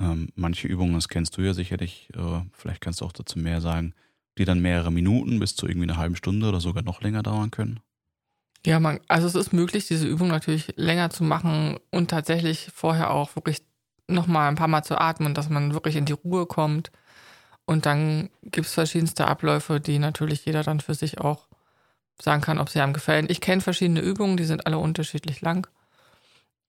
Ähm, 0.00 0.30
manche 0.34 0.68
Übungen, 0.68 0.94
das 0.94 1.08
kennst 1.08 1.36
du 1.36 1.42
ja 1.42 1.54
sicherlich, 1.54 2.08
äh, 2.16 2.40
vielleicht 2.52 2.80
kannst 2.80 3.00
du 3.00 3.04
auch 3.04 3.12
dazu 3.12 3.38
mehr 3.38 3.60
sagen, 3.60 3.94
die 4.38 4.44
dann 4.44 4.60
mehrere 4.60 4.90
Minuten 4.90 5.38
bis 5.38 5.54
zu 5.54 5.66
irgendwie 5.66 5.88
einer 5.88 5.98
halben 5.98 6.16
Stunde 6.16 6.48
oder 6.48 6.60
sogar 6.60 6.82
noch 6.82 7.00
länger 7.00 7.22
dauern 7.22 7.50
können. 7.50 7.80
Ja, 8.66 8.80
man, 8.80 9.00
also 9.08 9.26
es 9.26 9.34
ist 9.34 9.52
möglich, 9.52 9.86
diese 9.86 10.06
Übung 10.06 10.28
natürlich 10.28 10.72
länger 10.76 11.10
zu 11.10 11.22
machen 11.22 11.78
und 11.90 12.10
tatsächlich 12.10 12.70
vorher 12.74 13.10
auch 13.10 13.36
wirklich 13.36 13.62
nochmal 14.08 14.48
ein 14.48 14.56
paar 14.56 14.68
Mal 14.68 14.82
zu 14.82 14.98
atmen, 14.98 15.34
dass 15.34 15.50
man 15.50 15.74
wirklich 15.74 15.96
in 15.96 16.06
die 16.06 16.12
Ruhe 16.12 16.46
kommt. 16.46 16.90
Und 17.66 17.86
dann 17.86 18.30
gibt 18.42 18.66
es 18.66 18.74
verschiedenste 18.74 19.26
Abläufe, 19.26 19.80
die 19.80 19.98
natürlich 19.98 20.44
jeder 20.44 20.62
dann 20.62 20.80
für 20.80 20.94
sich 20.94 21.20
auch 21.20 21.46
sagen 22.20 22.42
kann, 22.42 22.58
ob 22.58 22.68
sie 22.68 22.80
einem 22.80 22.92
gefallen. 22.92 23.26
Ich 23.28 23.40
kenne 23.40 23.60
verschiedene 23.60 24.00
Übungen, 24.00 24.36
die 24.36 24.44
sind 24.44 24.66
alle 24.66 24.78
unterschiedlich 24.78 25.40
lang. 25.40 25.66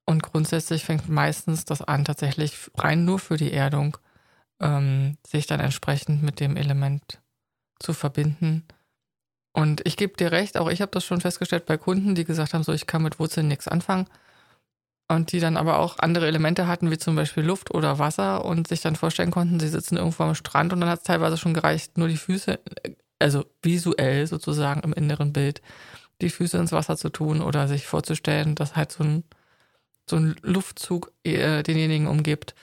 Und 0.06 0.24
grundsätzlich 0.24 0.86
fängt 0.86 1.10
meistens 1.10 1.66
das 1.66 1.82
an, 1.82 2.06
tatsächlich 2.06 2.70
rein 2.78 3.06
nur 3.06 3.20
für 3.20 3.38
die 3.38 3.52
Erdung, 3.52 3.98
ähm, 4.62 5.18
sich 5.26 5.48
dann 5.48 5.60
entsprechend 5.60 6.24
mit 6.24 6.40
dem 6.40 6.58
Element 6.58 7.22
zu 7.80 7.94
verbinden. 7.94 8.66
Und 9.54 9.82
ich 9.86 9.98
gebe 9.98 10.18
dir 10.18 10.32
recht, 10.32 10.58
auch 10.58 10.70
ich 10.70 10.82
habe 10.82 10.92
das 10.92 11.06
schon 11.06 11.22
festgestellt 11.22 11.66
bei 11.66 11.78
Kunden, 11.78 12.14
die 12.14 12.26
gesagt 12.26 12.54
haben, 12.54 12.64
so 12.64 12.74
ich 12.74 12.88
kann 12.88 13.04
mit 13.04 13.20
Wurzeln 13.20 13.48
nichts 13.48 13.68
anfangen. 13.68 14.08
Und 15.08 15.32
die 15.32 15.40
dann 15.40 15.56
aber 15.56 15.80
auch 15.80 16.00
andere 16.00 16.28
Elemente 16.28 16.68
hatten, 16.68 16.90
wie 16.90 16.98
zum 16.98 17.16
Beispiel 17.16 17.44
Luft 17.44 17.74
oder 17.74 18.00
Wasser 18.00 18.44
und 18.44 18.68
sich 18.68 18.82
dann 18.82 18.96
vorstellen 18.96 19.30
konnten, 19.30 19.60
sie 19.60 19.68
sitzen 19.68 19.98
irgendwo 19.98 20.24
am 20.24 20.34
Strand 20.34 20.74
und 20.74 20.82
dann 20.82 20.90
hat 20.90 21.00
es 21.00 21.06
teilweise 21.06 21.38
schon 21.38 21.54
gereicht, 21.54 21.98
nur 21.98 22.08
die 22.08 22.18
Füße, 22.18 22.60
also 23.20 23.46
visuell 23.62 24.26
sozusagen 24.26 24.82
im 24.82 24.94
inneren 24.94 25.32
Bild, 25.32 25.62
die 26.22 26.30
Füße 26.30 26.58
ins 26.58 26.72
Wasser 26.72 26.98
zu 26.98 27.10
tun 27.10 27.42
oder 27.42 27.68
sich 27.68 27.86
vorzustellen, 27.86 28.56
dass 28.56 28.76
halt 28.76 28.92
so 28.92 29.04
ein, 29.04 29.24
so 30.10 30.18
ein 30.18 30.36
Luftzug 30.42 31.12
äh, 31.24 31.64
denjenigen 31.64 32.08
umgibt. 32.08 32.56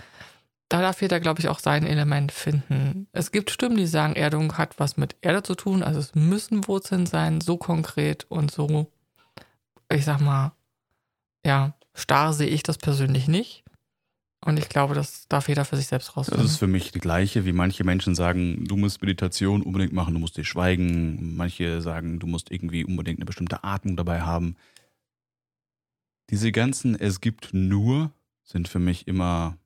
Da 0.69 0.81
darf 0.81 1.03
jeder, 1.03 1.21
glaube 1.21 1.41
ich, 1.41 1.49
auch 1.49 1.59
sein 1.59 1.85
Element 1.85 2.33
finden. 2.33 3.07
Es 3.13 3.31
gibt 3.31 3.51
Stimmen, 3.51 3.77
die 3.77 3.87
sagen, 3.87 4.17
Erdung 4.17 4.57
hat 4.57 4.79
was 4.79 4.97
mit 4.97 5.17
Erde 5.21 5.43
zu 5.43 5.55
tun, 5.55 5.83
also 5.83 6.01
es 6.01 6.15
müssen 6.15 6.67
Wurzeln 6.67 7.05
sein, 7.05 7.43
so 7.43 7.59
konkret 7.59 8.25
und 8.31 8.51
so, 8.51 8.91
ich 9.93 10.05
sag 10.05 10.21
mal, 10.21 10.53
ja, 11.45 11.75
Starr 11.95 12.33
sehe 12.33 12.49
ich 12.49 12.63
das 12.63 12.79
persönlich 12.79 13.29
nicht. 13.29 13.65
Und 14.45 14.59
ich 14.59 14.69
glaube, 14.69 14.95
das 14.95 15.29
darf 15.29 15.49
jeder 15.49 15.65
für 15.65 15.77
sich 15.77 15.87
selbst 15.87 16.17
rausfinden. 16.17 16.43
Das 16.43 16.53
ist 16.53 16.59
für 16.59 16.67
mich 16.67 16.91
die 16.91 16.99
gleiche, 16.99 17.45
wie 17.45 17.53
manche 17.53 17.85
Menschen 17.85 18.17
sagen, 18.17 18.65
du 18.65 18.77
musst 18.77 19.01
Meditation 19.01 19.63
unbedingt 19.63 19.93
machen, 19.93 20.15
du 20.15 20.21
musst 20.21 20.37
dir 20.37 20.45
schweigen. 20.45 21.37
Manche 21.37 21.81
sagen, 21.81 22.19
du 22.19 22.27
musst 22.27 22.51
irgendwie 22.51 22.85
unbedingt 22.85 23.19
eine 23.19 23.25
bestimmte 23.25 23.63
Atmung 23.63 23.97
dabei 23.97 24.23
haben. 24.23 24.57
Diese 26.33 26.51
ganzen 26.51 26.99
Es 26.99 27.21
gibt 27.21 27.55
nur 27.55 28.11
sind 28.43 28.67
für 28.67 28.81
mich 28.81 29.07
immer, 29.07 29.57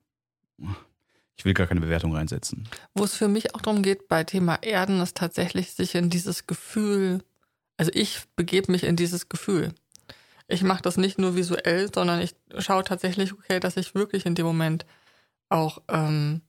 ich 1.35 1.45
will 1.45 1.55
gar 1.55 1.65
keine 1.65 1.81
Bewertung 1.81 2.13
reinsetzen. 2.15 2.69
Wo 2.93 3.03
es 3.05 3.15
für 3.15 3.27
mich 3.27 3.55
auch 3.55 3.61
darum 3.61 3.81
geht, 3.81 4.07
bei 4.07 4.23
Thema 4.23 4.61
Erden, 4.61 5.01
ist 5.01 5.17
tatsächlich 5.17 5.71
sich 5.71 5.95
in 5.95 6.11
dieses 6.11 6.45
Gefühl, 6.45 7.23
also 7.77 7.91
ich 7.95 8.21
begebe 8.35 8.71
mich 8.71 8.83
in 8.83 8.95
dieses 8.95 9.29
Gefühl 9.29 9.73
ich 10.47 10.63
mache 10.63 10.81
das 10.81 10.97
nicht 10.97 11.17
nur 11.19 11.35
visuell, 11.35 11.91
sondern 11.93 12.21
ich 12.21 12.35
schaue 12.59 12.83
tatsächlich, 12.83 13.33
okay, 13.33 13.59
dass 13.59 13.77
ich 13.77 13.95
wirklich 13.95 14.25
in 14.25 14.35
dem 14.35 14.45
Moment 14.45 14.85
auch 15.49 15.81
ähm, 15.89 16.41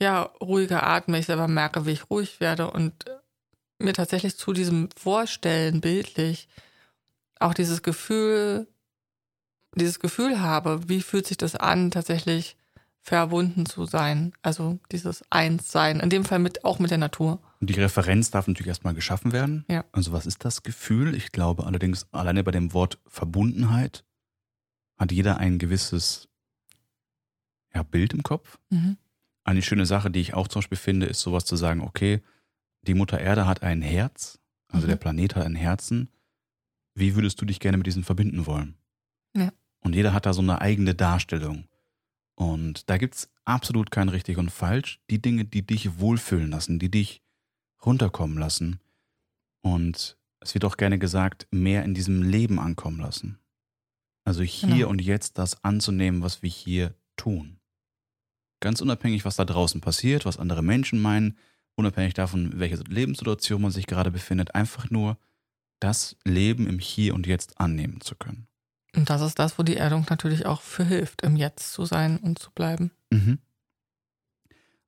ja 0.00 0.22
ruhiger 0.40 0.86
atme, 0.86 1.18
ich 1.18 1.26
selber 1.26 1.48
merke, 1.48 1.86
wie 1.86 1.92
ich 1.92 2.10
ruhig 2.10 2.40
werde 2.40 2.70
und 2.70 3.06
mir 3.78 3.94
tatsächlich 3.94 4.36
zu 4.36 4.52
diesem 4.52 4.90
Vorstellen 4.96 5.80
bildlich 5.80 6.48
auch 7.40 7.54
dieses 7.54 7.82
Gefühl, 7.82 8.66
dieses 9.74 10.00
Gefühl 10.00 10.40
habe, 10.40 10.88
wie 10.88 11.02
fühlt 11.02 11.26
sich 11.26 11.36
das 11.36 11.54
an, 11.54 11.90
tatsächlich 11.90 12.56
verbunden 13.00 13.64
zu 13.64 13.86
sein. 13.86 14.32
Also 14.42 14.78
dieses 14.92 15.24
Einssein, 15.30 16.00
in 16.00 16.10
dem 16.10 16.24
Fall 16.24 16.38
mit, 16.38 16.64
auch 16.64 16.78
mit 16.78 16.90
der 16.90 16.98
Natur. 16.98 17.40
Die 17.60 17.72
Referenz 17.74 18.30
darf 18.30 18.46
natürlich 18.46 18.68
erstmal 18.68 18.94
geschaffen 18.94 19.32
werden. 19.32 19.64
Ja. 19.68 19.84
Also 19.92 20.12
was 20.12 20.26
ist 20.26 20.44
das 20.44 20.62
Gefühl? 20.62 21.14
Ich 21.14 21.32
glaube 21.32 21.64
allerdings, 21.66 22.06
alleine 22.12 22.44
bei 22.44 22.50
dem 22.50 22.72
Wort 22.72 22.98
Verbundenheit 23.06 24.04
hat 24.98 25.12
jeder 25.12 25.38
ein 25.38 25.58
gewisses 25.58 26.28
ja, 27.74 27.82
Bild 27.82 28.12
im 28.12 28.22
Kopf. 28.22 28.58
Mhm. 28.70 28.96
Eine 29.44 29.62
schöne 29.62 29.86
Sache, 29.86 30.10
die 30.10 30.20
ich 30.20 30.34
auch 30.34 30.48
zum 30.48 30.60
Beispiel 30.60 30.78
finde, 30.78 31.06
ist 31.06 31.20
sowas 31.20 31.44
zu 31.44 31.56
sagen, 31.56 31.80
okay, 31.80 32.20
die 32.82 32.94
Mutter 32.94 33.18
Erde 33.18 33.46
hat 33.46 33.62
ein 33.62 33.82
Herz, 33.82 34.38
also 34.68 34.86
Mhm. 34.86 34.90
der 34.90 34.96
Planet 34.96 35.36
hat 35.36 35.46
ein 35.46 35.54
Herzen. 35.54 36.10
Wie 36.94 37.14
würdest 37.14 37.40
du 37.40 37.46
dich 37.46 37.58
gerne 37.60 37.78
mit 37.78 37.86
diesem 37.86 38.04
verbinden 38.04 38.46
wollen? 38.46 38.76
Und 39.88 39.94
jeder 39.94 40.12
hat 40.12 40.26
da 40.26 40.34
so 40.34 40.42
eine 40.42 40.60
eigene 40.60 40.94
Darstellung. 40.94 41.66
Und 42.34 42.90
da 42.90 42.98
gibt's 42.98 43.30
absolut 43.46 43.90
kein 43.90 44.10
richtig 44.10 44.36
und 44.36 44.50
falsch. 44.50 45.00
Die 45.08 45.22
Dinge, 45.22 45.46
die 45.46 45.66
dich 45.66 45.98
wohlfühlen 45.98 46.50
lassen, 46.50 46.78
die 46.78 46.90
dich 46.90 47.22
runterkommen 47.86 48.36
lassen. 48.36 48.80
Und 49.62 50.18
es 50.40 50.52
wird 50.52 50.66
auch 50.66 50.76
gerne 50.76 50.98
gesagt, 50.98 51.48
mehr 51.50 51.84
in 51.84 51.94
diesem 51.94 52.20
Leben 52.20 52.60
ankommen 52.60 53.00
lassen. 53.00 53.38
Also 54.26 54.42
hier 54.42 54.74
Genau. 54.74 54.90
und 54.90 55.00
jetzt 55.00 55.38
das 55.38 55.64
anzunehmen, 55.64 56.20
was 56.20 56.42
wir 56.42 56.50
hier 56.50 56.94
tun. 57.16 57.58
Ganz 58.60 58.82
unabhängig, 58.82 59.24
was 59.24 59.36
da 59.36 59.46
draußen 59.46 59.80
passiert, 59.80 60.26
was 60.26 60.36
andere 60.38 60.62
Menschen 60.62 61.00
meinen, 61.00 61.38
unabhängig 61.76 62.12
davon, 62.12 62.52
in 62.52 62.60
welcher 62.60 62.84
Lebenssituation 62.84 63.62
man 63.62 63.70
sich 63.70 63.86
gerade 63.86 64.10
befindet, 64.10 64.54
einfach 64.54 64.90
nur 64.90 65.16
das 65.80 66.14
Leben 66.24 66.66
im 66.66 66.78
Hier 66.78 67.14
und 67.14 67.26
Jetzt 67.26 67.58
annehmen 67.58 68.02
zu 68.02 68.16
können. 68.16 68.47
Und 68.94 69.10
das 69.10 69.20
ist 69.20 69.38
das, 69.38 69.58
wo 69.58 69.62
die 69.62 69.76
Erdung 69.76 70.06
natürlich 70.08 70.46
auch 70.46 70.62
für 70.62 70.84
hilft, 70.84 71.22
im 71.22 71.36
Jetzt 71.36 71.72
zu 71.72 71.84
sein 71.84 72.18
und 72.18 72.38
zu 72.38 72.50
bleiben. 72.50 72.90
Mhm. 73.10 73.38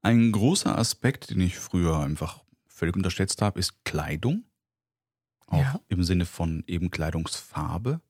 Ein 0.03 0.33
großer 0.33 0.77
Aspekt, 0.79 1.31
den 1.31 1.41
ich 1.41 1.59
früher 1.59 1.99
einfach 2.01 2.43
völlig 2.67 2.97
unterschätzt 2.97 3.43
habe, 3.43 3.59
ist 3.61 3.85
Kleidung. 3.85 4.45
Auch 5.47 5.59
Ja. 5.59 5.81
im 5.89 6.03
Sinne 6.05 6.25
von 6.25 6.65
eben 6.67 6.91
Kleidungsfarbe. 6.91 8.01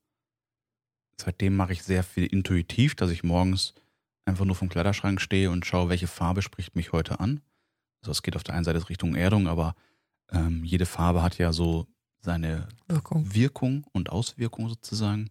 Seitdem 1.21 1.57
mache 1.57 1.73
ich 1.73 1.83
sehr 1.83 2.05
viel 2.05 2.27
intuitiv, 2.27 2.95
dass 2.95 3.11
ich 3.11 3.25
morgens 3.25 3.75
einfach 4.25 4.45
nur 4.45 4.55
vom 4.55 4.69
Kleiderschrank 4.69 5.21
stehe 5.21 5.51
und 5.51 5.67
schaue, 5.67 5.89
welche 5.89 6.07
Farbe 6.07 6.43
spricht 6.43 6.77
mich 6.77 6.93
heute 6.93 7.19
an. 7.21 7.41
Also 8.01 8.13
es 8.13 8.23
geht 8.23 8.37
auf 8.37 8.45
der 8.45 8.55
einen 8.55 8.65
Seite 8.65 8.89
Richtung 8.89 9.15
Erdung, 9.17 9.49
aber 9.49 9.75
ähm, 10.31 10.65
jede 10.65 10.87
Farbe 10.87 11.23
hat 11.23 11.37
ja 11.39 11.53
so 11.53 11.87
seine 12.21 12.69
Wirkung. 12.87 13.35
Wirkung 13.35 13.85
und 13.93 14.11
Auswirkung 14.11 14.69
sozusagen. 14.69 15.31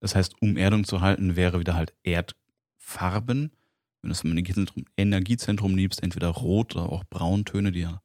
Das 0.00 0.14
heißt, 0.14 0.40
um 0.40 0.56
Erdung 0.56 0.84
zu 0.84 1.00
halten, 1.00 1.36
wäre 1.36 1.58
wieder 1.60 1.74
halt 1.74 1.94
Erdfarben. 2.02 3.52
Wenn 4.00 4.08
du 4.10 4.12
es 4.12 4.22
im 4.22 4.30
Energiezentrum, 4.30 4.84
Energiezentrum 4.96 5.76
liebst, 5.76 6.02
entweder 6.02 6.28
rot 6.28 6.76
oder 6.76 6.90
auch 6.90 7.04
Brauntöne, 7.04 7.72
die 7.72 7.80
ja 7.80 8.00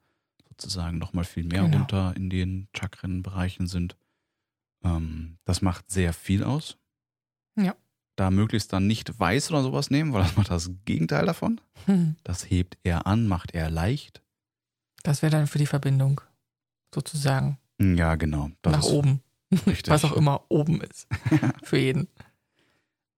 sozusagen 0.48 0.98
nochmal 0.98 1.24
viel 1.24 1.44
mehr 1.44 1.62
Genau. 1.62 1.78
runter 1.78 2.14
in 2.16 2.30
den 2.30 2.68
Chakrenbereichen 2.76 3.66
sind. 3.66 3.96
Ähm, 4.82 5.38
das 5.44 5.62
macht 5.62 5.90
sehr 5.90 6.12
viel 6.12 6.42
aus. 6.44 6.76
Ja. 7.56 7.74
Da 8.16 8.30
möglichst 8.30 8.72
dann 8.72 8.86
nicht 8.86 9.18
weiß 9.18 9.50
oder 9.50 9.62
sowas 9.62 9.90
nehmen, 9.90 10.12
weil 10.12 10.22
das 10.22 10.36
macht 10.36 10.50
das 10.50 10.70
Gegenteil 10.84 11.26
davon. 11.26 11.60
Hm. 11.86 12.16
Das 12.24 12.48
hebt 12.50 12.76
er 12.82 13.06
an, 13.06 13.26
macht 13.26 13.52
er 13.54 13.70
leicht. 13.70 14.22
Das 15.02 15.22
wäre 15.22 15.30
dann 15.30 15.46
für 15.46 15.58
die 15.58 15.66
Verbindung, 15.66 16.20
sozusagen, 16.94 17.58
Ja, 17.80 18.14
genau. 18.14 18.50
Das 18.62 18.72
nach 18.72 18.80
ist 18.84 18.90
oben. 18.92 19.20
Richtig. 19.66 19.88
Was 19.92 20.04
auch 20.04 20.12
immer 20.16 20.44
oben 20.48 20.80
ist. 20.80 21.06
für 21.62 21.78
jeden. 21.78 22.08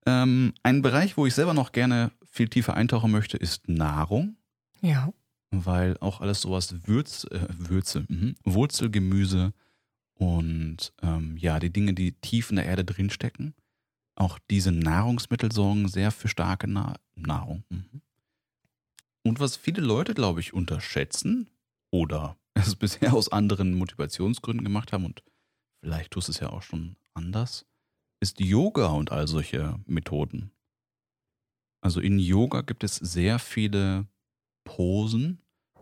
Ähm, 0.06 0.54
ein 0.62 0.82
Bereich, 0.82 1.16
wo 1.16 1.26
ich 1.26 1.34
selber 1.34 1.54
noch 1.54 1.72
gerne 1.72 2.12
viel 2.30 2.48
tiefer 2.48 2.74
eintauchen 2.74 3.10
möchte, 3.10 3.36
ist 3.36 3.68
Nahrung, 3.68 4.36
Ja. 4.80 5.12
weil 5.50 5.96
auch 5.98 6.20
alles 6.20 6.42
sowas 6.42 6.86
Würz, 6.86 7.24
äh, 7.30 7.40
Würze, 7.50 8.04
mhm, 8.08 8.34
Wurzelgemüse 8.44 9.52
und 10.14 10.92
ähm, 11.02 11.36
ja, 11.36 11.58
die 11.58 11.72
Dinge, 11.72 11.92
die 11.94 12.12
tief 12.12 12.50
in 12.50 12.56
der 12.56 12.66
Erde 12.66 12.84
drinstecken, 12.84 13.54
auch 14.14 14.38
diese 14.50 14.72
Nahrungsmittel 14.72 15.52
sorgen 15.52 15.88
sehr 15.88 16.10
für 16.10 16.28
starke 16.28 16.68
Na 16.68 16.94
Nahrung. 17.16 17.64
Mhm. 17.68 18.00
Und 19.22 19.40
was 19.40 19.56
viele 19.56 19.82
Leute, 19.82 20.14
glaube 20.14 20.40
ich, 20.40 20.52
unterschätzen 20.54 21.50
oder 21.90 22.36
es 22.54 22.76
bisher 22.76 23.12
aus 23.12 23.30
anderen 23.30 23.74
Motivationsgründen 23.74 24.64
gemacht 24.64 24.92
haben 24.92 25.04
und 25.04 25.22
vielleicht 25.80 26.10
tust 26.12 26.28
du 26.28 26.32
es 26.32 26.40
ja 26.40 26.50
auch 26.50 26.62
schon 26.62 26.96
anders, 27.14 27.66
ist 28.20 28.40
Yoga 28.40 28.86
und 28.88 29.12
all 29.12 29.28
solche 29.28 29.78
Methoden. 29.86 30.50
Also 31.80 32.00
in 32.00 32.18
Yoga 32.18 32.62
gibt 32.62 32.82
es 32.84 32.96
sehr 32.96 33.38
viele 33.38 34.06
Posen 34.64 35.40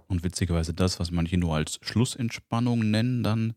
und 0.09 0.23
witzigerweise 0.25 0.75
das, 0.75 1.01
was 1.01 1.11
manche 1.11 1.39
nur 1.39 1.55
als 1.55 1.79
Schlussentspannung 1.83 2.91
nennen, 2.91 3.23
dann 3.23 3.55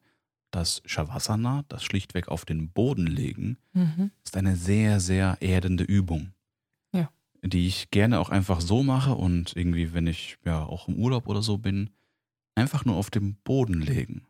das 0.51 0.81
Shavasana, 0.85 1.65
das 1.67 1.83
schlichtweg 1.83 2.29
auf 2.29 2.45
den 2.45 2.71
Boden 2.71 3.05
legen, 3.05 3.57
Mhm. 3.73 4.11
ist 4.23 4.37
eine 4.37 4.55
sehr, 4.55 4.99
sehr 4.99 5.37
erdende 5.41 5.83
Übung. 5.83 6.31
Ja. 6.93 7.11
Die 7.43 7.67
ich 7.67 7.91
gerne 7.91 8.19
auch 8.19 8.29
einfach 8.29 8.61
so 8.61 8.81
mache 8.81 9.13
und 9.13 9.55
irgendwie, 9.57 9.93
wenn 9.93 10.07
ich 10.07 10.37
ja 10.45 10.63
auch 10.63 10.87
im 10.87 10.95
Urlaub 10.95 11.27
oder 11.27 11.41
so 11.41 11.57
bin, 11.57 11.89
einfach 12.55 12.85
nur 12.85 12.95
auf 12.95 13.09
dem 13.11 13.35
Boden 13.43 13.81
legen. 13.81 14.25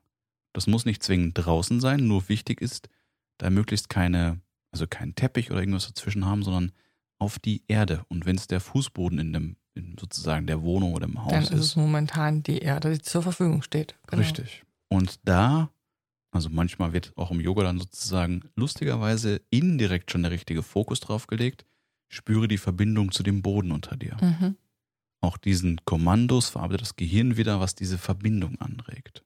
Das 0.57 0.65
muss 0.65 0.85
nicht 0.85 1.03
zwingend 1.03 1.33
draußen 1.35 1.79
sein, 1.79 2.07
nur 2.07 2.29
wichtig 2.29 2.61
ist, 2.61 2.89
da 3.37 3.51
möglichst 3.51 3.89
keine, 3.89 4.41
also 4.71 4.87
keinen 4.87 5.13
Teppich 5.13 5.51
oder 5.51 5.59
irgendwas 5.59 5.85
dazwischen 5.85 6.25
haben, 6.25 6.41
sondern 6.41 6.71
auf 7.19 7.37
die 7.37 7.61
Erde. 7.67 8.03
Und 8.09 8.25
wenn 8.25 8.37
es 8.37 8.47
der 8.47 8.59
Fußboden 8.59 9.19
in, 9.19 9.33
dem, 9.33 9.57
in 9.75 9.95
sozusagen 9.99 10.47
der 10.47 10.63
Wohnung 10.63 10.95
oder 10.95 11.05
im 11.05 11.23
Haus 11.23 11.31
Dann 11.31 11.43
ist 11.43 11.53
es 11.53 11.59
ist. 11.59 11.75
momentan 11.75 12.41
die 12.41 12.57
Erde, 12.57 12.91
die 12.91 12.99
zur 13.03 13.21
Verfügung 13.21 13.61
steht. 13.61 13.99
Genau. 14.07 14.23
Richtig. 14.23 14.63
Und 14.89 15.19
da, 15.25 15.69
also 16.31 16.49
manchmal 16.49 16.91
wird 16.91 17.13
auch 17.17 17.29
im 17.29 17.39
Yoga 17.39 17.61
dann 17.61 17.77
sozusagen 17.77 18.49
lustigerweise 18.55 19.41
indirekt 19.51 20.09
schon 20.09 20.23
der 20.23 20.31
richtige 20.31 20.63
Fokus 20.63 21.01
drauf 21.01 21.27
gelegt. 21.27 21.67
Spüre 22.09 22.47
die 22.47 22.57
Verbindung 22.57 23.11
zu 23.11 23.21
dem 23.21 23.43
Boden 23.43 23.71
unter 23.71 23.95
dir. 23.95 24.17
Mhm. 24.19 24.55
Auch 25.21 25.37
diesen 25.37 25.85
Kommandos 25.85 26.49
verarbeitet 26.49 26.81
das 26.81 26.95
Gehirn 26.95 27.37
wieder, 27.37 27.59
was 27.59 27.75
diese 27.75 27.99
Verbindung 27.99 28.59
anregt. 28.59 29.23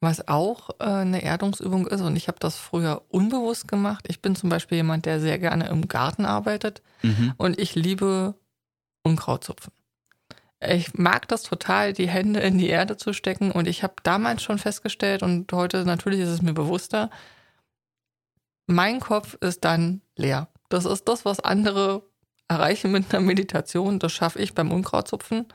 Was 0.00 0.28
auch 0.28 0.70
äh, 0.78 0.84
eine 0.84 1.22
Erdungsübung 1.22 1.86
ist, 1.86 2.02
und 2.02 2.16
ich 2.16 2.28
habe 2.28 2.38
das 2.38 2.56
früher 2.56 3.02
unbewusst 3.08 3.66
gemacht. 3.66 4.04
Ich 4.08 4.20
bin 4.20 4.36
zum 4.36 4.50
Beispiel 4.50 4.76
jemand, 4.76 5.06
der 5.06 5.20
sehr 5.20 5.38
gerne 5.38 5.68
im 5.68 5.88
Garten 5.88 6.24
arbeitet 6.26 6.82
Mhm. 7.02 7.34
und 7.36 7.58
ich 7.58 7.74
liebe 7.74 8.34
Unkrautzupfen. 9.02 9.72
Ich 10.60 10.94
mag 10.94 11.28
das 11.28 11.42
total, 11.42 11.92
die 11.92 12.08
Hände 12.08 12.40
in 12.40 12.56
die 12.58 12.68
Erde 12.68 12.96
zu 12.96 13.12
stecken 13.12 13.52
und 13.52 13.68
ich 13.68 13.82
habe 13.82 13.94
damals 14.02 14.42
schon 14.42 14.58
festgestellt 14.58 15.22
und 15.22 15.52
heute 15.52 15.84
natürlich 15.84 16.20
ist 16.20 16.30
es 16.30 16.42
mir 16.42 16.54
bewusster, 16.54 17.10
mein 18.66 18.98
Kopf 19.00 19.34
ist 19.40 19.64
dann 19.64 20.00
leer. 20.16 20.48
Das 20.70 20.84
ist 20.86 21.04
das, 21.08 21.24
was 21.24 21.40
andere 21.40 22.02
erreichen 22.48 22.90
mit 22.90 23.14
einer 23.14 23.22
Meditation. 23.22 23.98
Das 23.98 24.12
schaffe 24.12 24.40
ich 24.40 24.54
beim 24.54 24.72
Unkrautzupfen, 24.72 25.46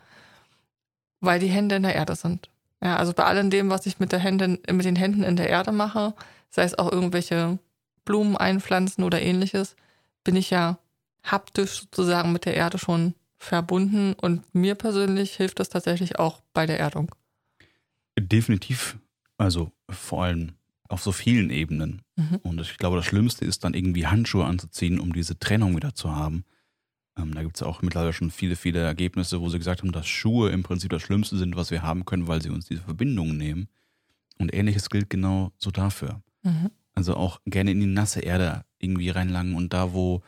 weil 1.19 1.39
die 1.39 1.47
Hände 1.49 1.75
in 1.75 1.83
der 1.83 1.95
Erde 1.95 2.15
sind. 2.15 2.49
Ja, 2.83 2.97
also 2.97 3.13
bei 3.13 3.23
allem 3.23 3.49
dem, 3.49 3.69
was 3.69 3.85
ich 3.85 3.99
mit, 3.99 4.11
der 4.11 4.19
Hände, 4.19 4.59
mit 4.71 4.85
den 4.85 4.95
Händen 4.95 5.23
in 5.23 5.35
der 5.35 5.49
Erde 5.49 5.71
mache, 5.71 6.13
sei 6.49 6.63
es 6.63 6.77
auch 6.77 6.91
irgendwelche 6.91 7.59
Blumen 8.05 8.35
einpflanzen 8.35 9.03
oder 9.03 9.21
ähnliches, 9.21 9.75
bin 10.23 10.35
ich 10.35 10.49
ja 10.49 10.79
haptisch 11.23 11.81
sozusagen 11.81 12.31
mit 12.31 12.45
der 12.45 12.55
Erde 12.55 12.79
schon 12.79 13.13
verbunden 13.37 14.13
und 14.13 14.53
mir 14.53 14.75
persönlich 14.75 15.35
hilft 15.35 15.59
das 15.59 15.69
tatsächlich 15.69 16.19
auch 16.19 16.41
bei 16.53 16.65
der 16.65 16.79
Erdung. 16.79 17.13
Definitiv, 18.19 18.97
also 19.37 19.71
vor 19.89 20.23
allem 20.23 20.53
auf 20.87 21.01
so 21.01 21.11
vielen 21.11 21.49
Ebenen. 21.49 22.01
Mhm. 22.15 22.39
Und 22.43 22.61
ich 22.61 22.77
glaube, 22.77 22.97
das 22.97 23.05
Schlimmste 23.05 23.45
ist 23.45 23.63
dann 23.63 23.73
irgendwie 23.73 24.07
Handschuhe 24.07 24.45
anzuziehen, 24.45 24.99
um 24.99 25.13
diese 25.13 25.39
Trennung 25.39 25.75
wieder 25.75 25.95
zu 25.95 26.15
haben. 26.15 26.43
Ähm, 27.17 27.33
da 27.33 27.43
gibt 27.43 27.55
es 27.57 27.63
auch 27.63 27.81
mittlerweile 27.81 28.13
schon 28.13 28.31
viele, 28.31 28.55
viele 28.55 28.79
Ergebnisse, 28.79 29.41
wo 29.41 29.49
sie 29.49 29.57
gesagt 29.57 29.81
haben, 29.81 29.91
dass 29.91 30.07
Schuhe 30.07 30.49
im 30.51 30.63
Prinzip 30.63 30.89
das 30.91 31.01
Schlimmste 31.01 31.37
sind, 31.37 31.55
was 31.55 31.71
wir 31.71 31.81
haben 31.81 32.05
können, 32.05 32.27
weil 32.27 32.41
sie 32.41 32.49
uns 32.49 32.65
diese 32.65 32.81
Verbindungen 32.81 33.37
nehmen. 33.37 33.67
Und 34.37 34.53
ähnliches 34.53 34.89
gilt 34.89 35.09
genau 35.09 35.51
so 35.57 35.71
dafür. 35.71 36.21
Mhm. 36.43 36.71
Also 36.93 37.15
auch 37.15 37.39
gerne 37.45 37.71
in 37.71 37.79
die 37.79 37.85
nasse 37.85 38.21
Erde 38.21 38.65
irgendwie 38.79 39.09
reinlangen 39.09 39.55
und 39.55 39.73
da, 39.73 39.93
wo 39.93 40.23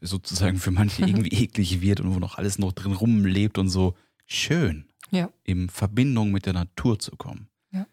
sozusagen 0.00 0.58
für 0.58 0.70
manche 0.70 1.02
irgendwie 1.06 1.34
eklig 1.34 1.80
wird 1.80 2.00
und 2.00 2.14
wo 2.14 2.18
noch 2.18 2.38
alles 2.38 2.58
noch 2.58 2.72
drin 2.72 2.92
rumlebt 2.92 3.58
und 3.58 3.68
so, 3.68 3.94
schön 4.26 4.86
Ja. 5.10 5.30
in 5.44 5.68
Verbindung 5.68 6.32
mit 6.32 6.46
der 6.46 6.52
Natur 6.54 6.98
zu 6.98 7.12
kommen. 7.16 7.48
Ja. 7.72 7.86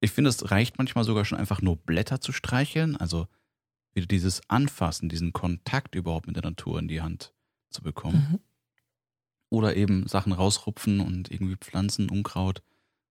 Ich 0.00 0.10
finde, 0.10 0.30
es 0.30 0.50
reicht 0.50 0.78
manchmal 0.78 1.04
sogar 1.04 1.24
schon 1.24 1.38
einfach 1.38 1.62
nur 1.62 1.76
Blätter 1.76 2.20
zu 2.20 2.32
streicheln, 2.32 2.96
also 2.96 3.26
wieder 3.94 4.06
dieses 4.06 4.42
Anfassen, 4.48 5.08
diesen 5.08 5.32
Kontakt 5.32 5.94
überhaupt 5.94 6.26
mit 6.26 6.36
der 6.36 6.44
Natur 6.44 6.78
in 6.78 6.88
die 6.88 7.00
Hand 7.00 7.32
zu 7.70 7.82
bekommen. 7.82 8.26
Mhm. 8.30 8.40
Oder 9.50 9.76
eben 9.76 10.06
Sachen 10.06 10.32
rausrupfen 10.32 11.00
und 11.00 11.30
irgendwie 11.30 11.56
Pflanzen, 11.56 12.10
Unkraut 12.10 12.62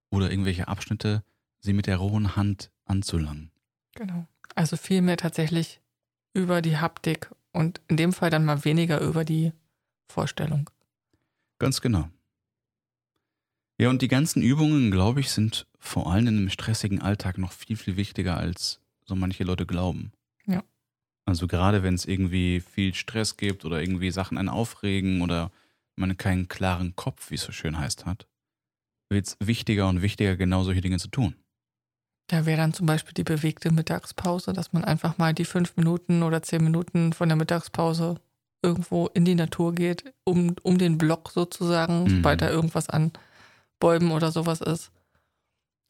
oder 0.09 0.29
irgendwelche 0.29 0.67
Abschnitte, 0.67 1.23
sie 1.59 1.73
mit 1.73 1.87
der 1.87 1.97
rohen 1.97 2.35
Hand 2.35 2.71
anzulangen. 2.85 3.51
Genau. 3.95 4.27
Also 4.55 4.77
viel 4.77 5.01
mehr 5.01 5.17
tatsächlich 5.17 5.81
über 6.33 6.61
die 6.61 6.77
Haptik 6.77 7.31
und 7.51 7.81
in 7.87 7.97
dem 7.97 8.13
Fall 8.13 8.29
dann 8.29 8.45
mal 8.45 8.63
weniger 8.65 9.01
über 9.01 9.25
die 9.25 9.51
Vorstellung. 10.07 10.69
Ganz 11.59 11.81
genau. 11.81 12.09
Ja, 13.79 13.89
und 13.89 14.01
die 14.01 14.07
ganzen 14.07 14.41
Übungen, 14.41 14.89
glaube 14.89 15.19
ich, 15.19 15.31
sind 15.31 15.67
vor 15.79 16.11
allem 16.11 16.27
in 16.27 16.37
einem 16.37 16.49
stressigen 16.49 17.01
Alltag 17.01 17.37
noch 17.37 17.51
viel, 17.51 17.77
viel 17.77 17.95
wichtiger, 17.95 18.37
als 18.37 18.81
so 19.05 19.15
manche 19.15 19.43
Leute 19.43 19.65
glauben. 19.65 20.11
Ja. 20.45 20.63
Also 21.27 21.45
gerade 21.45 21.83
wenn 21.83 21.93
es 21.93 22.05
irgendwie 22.05 22.61
viel 22.61 22.93
Stress 22.93 23.35
gibt 23.35 23.65
oder 23.65 23.81
irgendwie 23.81 24.11
Sachen 24.11 24.37
einen 24.37 24.49
aufregen 24.49 25.21
oder 25.21 25.51
man 25.97 26.15
keinen 26.17 26.47
klaren 26.47 26.95
Kopf, 26.95 27.31
wie 27.31 27.35
es 27.35 27.41
so 27.41 27.51
schön 27.51 27.77
heißt, 27.77 28.05
hat, 28.05 28.27
wird 29.09 29.27
es 29.27 29.37
wichtiger 29.39 29.89
und 29.89 30.01
wichtiger, 30.01 30.37
genau 30.37 30.63
solche 30.63 30.81
Dinge 30.81 30.99
zu 30.99 31.09
tun. 31.09 31.35
Da 32.29 32.45
wäre 32.45 32.57
dann 32.57 32.73
zum 32.73 32.85
Beispiel 32.85 33.13
die 33.13 33.23
bewegte 33.23 33.71
Mittagspause, 33.71 34.53
dass 34.53 34.73
man 34.73 34.83
einfach 34.85 35.17
mal 35.17 35.33
die 35.33 35.45
fünf 35.45 35.75
Minuten 35.75 36.23
oder 36.23 36.41
zehn 36.43 36.63
Minuten 36.63 37.13
von 37.13 37.29
der 37.29 37.37
Mittagspause 37.37 38.15
irgendwo 38.61 39.07
in 39.07 39.25
die 39.25 39.35
Natur 39.35 39.73
geht, 39.75 40.13
um, 40.23 40.55
um 40.63 40.77
den 40.77 40.97
Block 40.97 41.29
sozusagen, 41.31 42.03
Mhm. 42.03 42.09
sobald 42.09 42.41
da 42.41 42.49
irgendwas 42.49 42.89
an 42.89 43.11
Bäumen 43.79 44.11
oder 44.11 44.31
sowas 44.31 44.61
ist. 44.61 44.91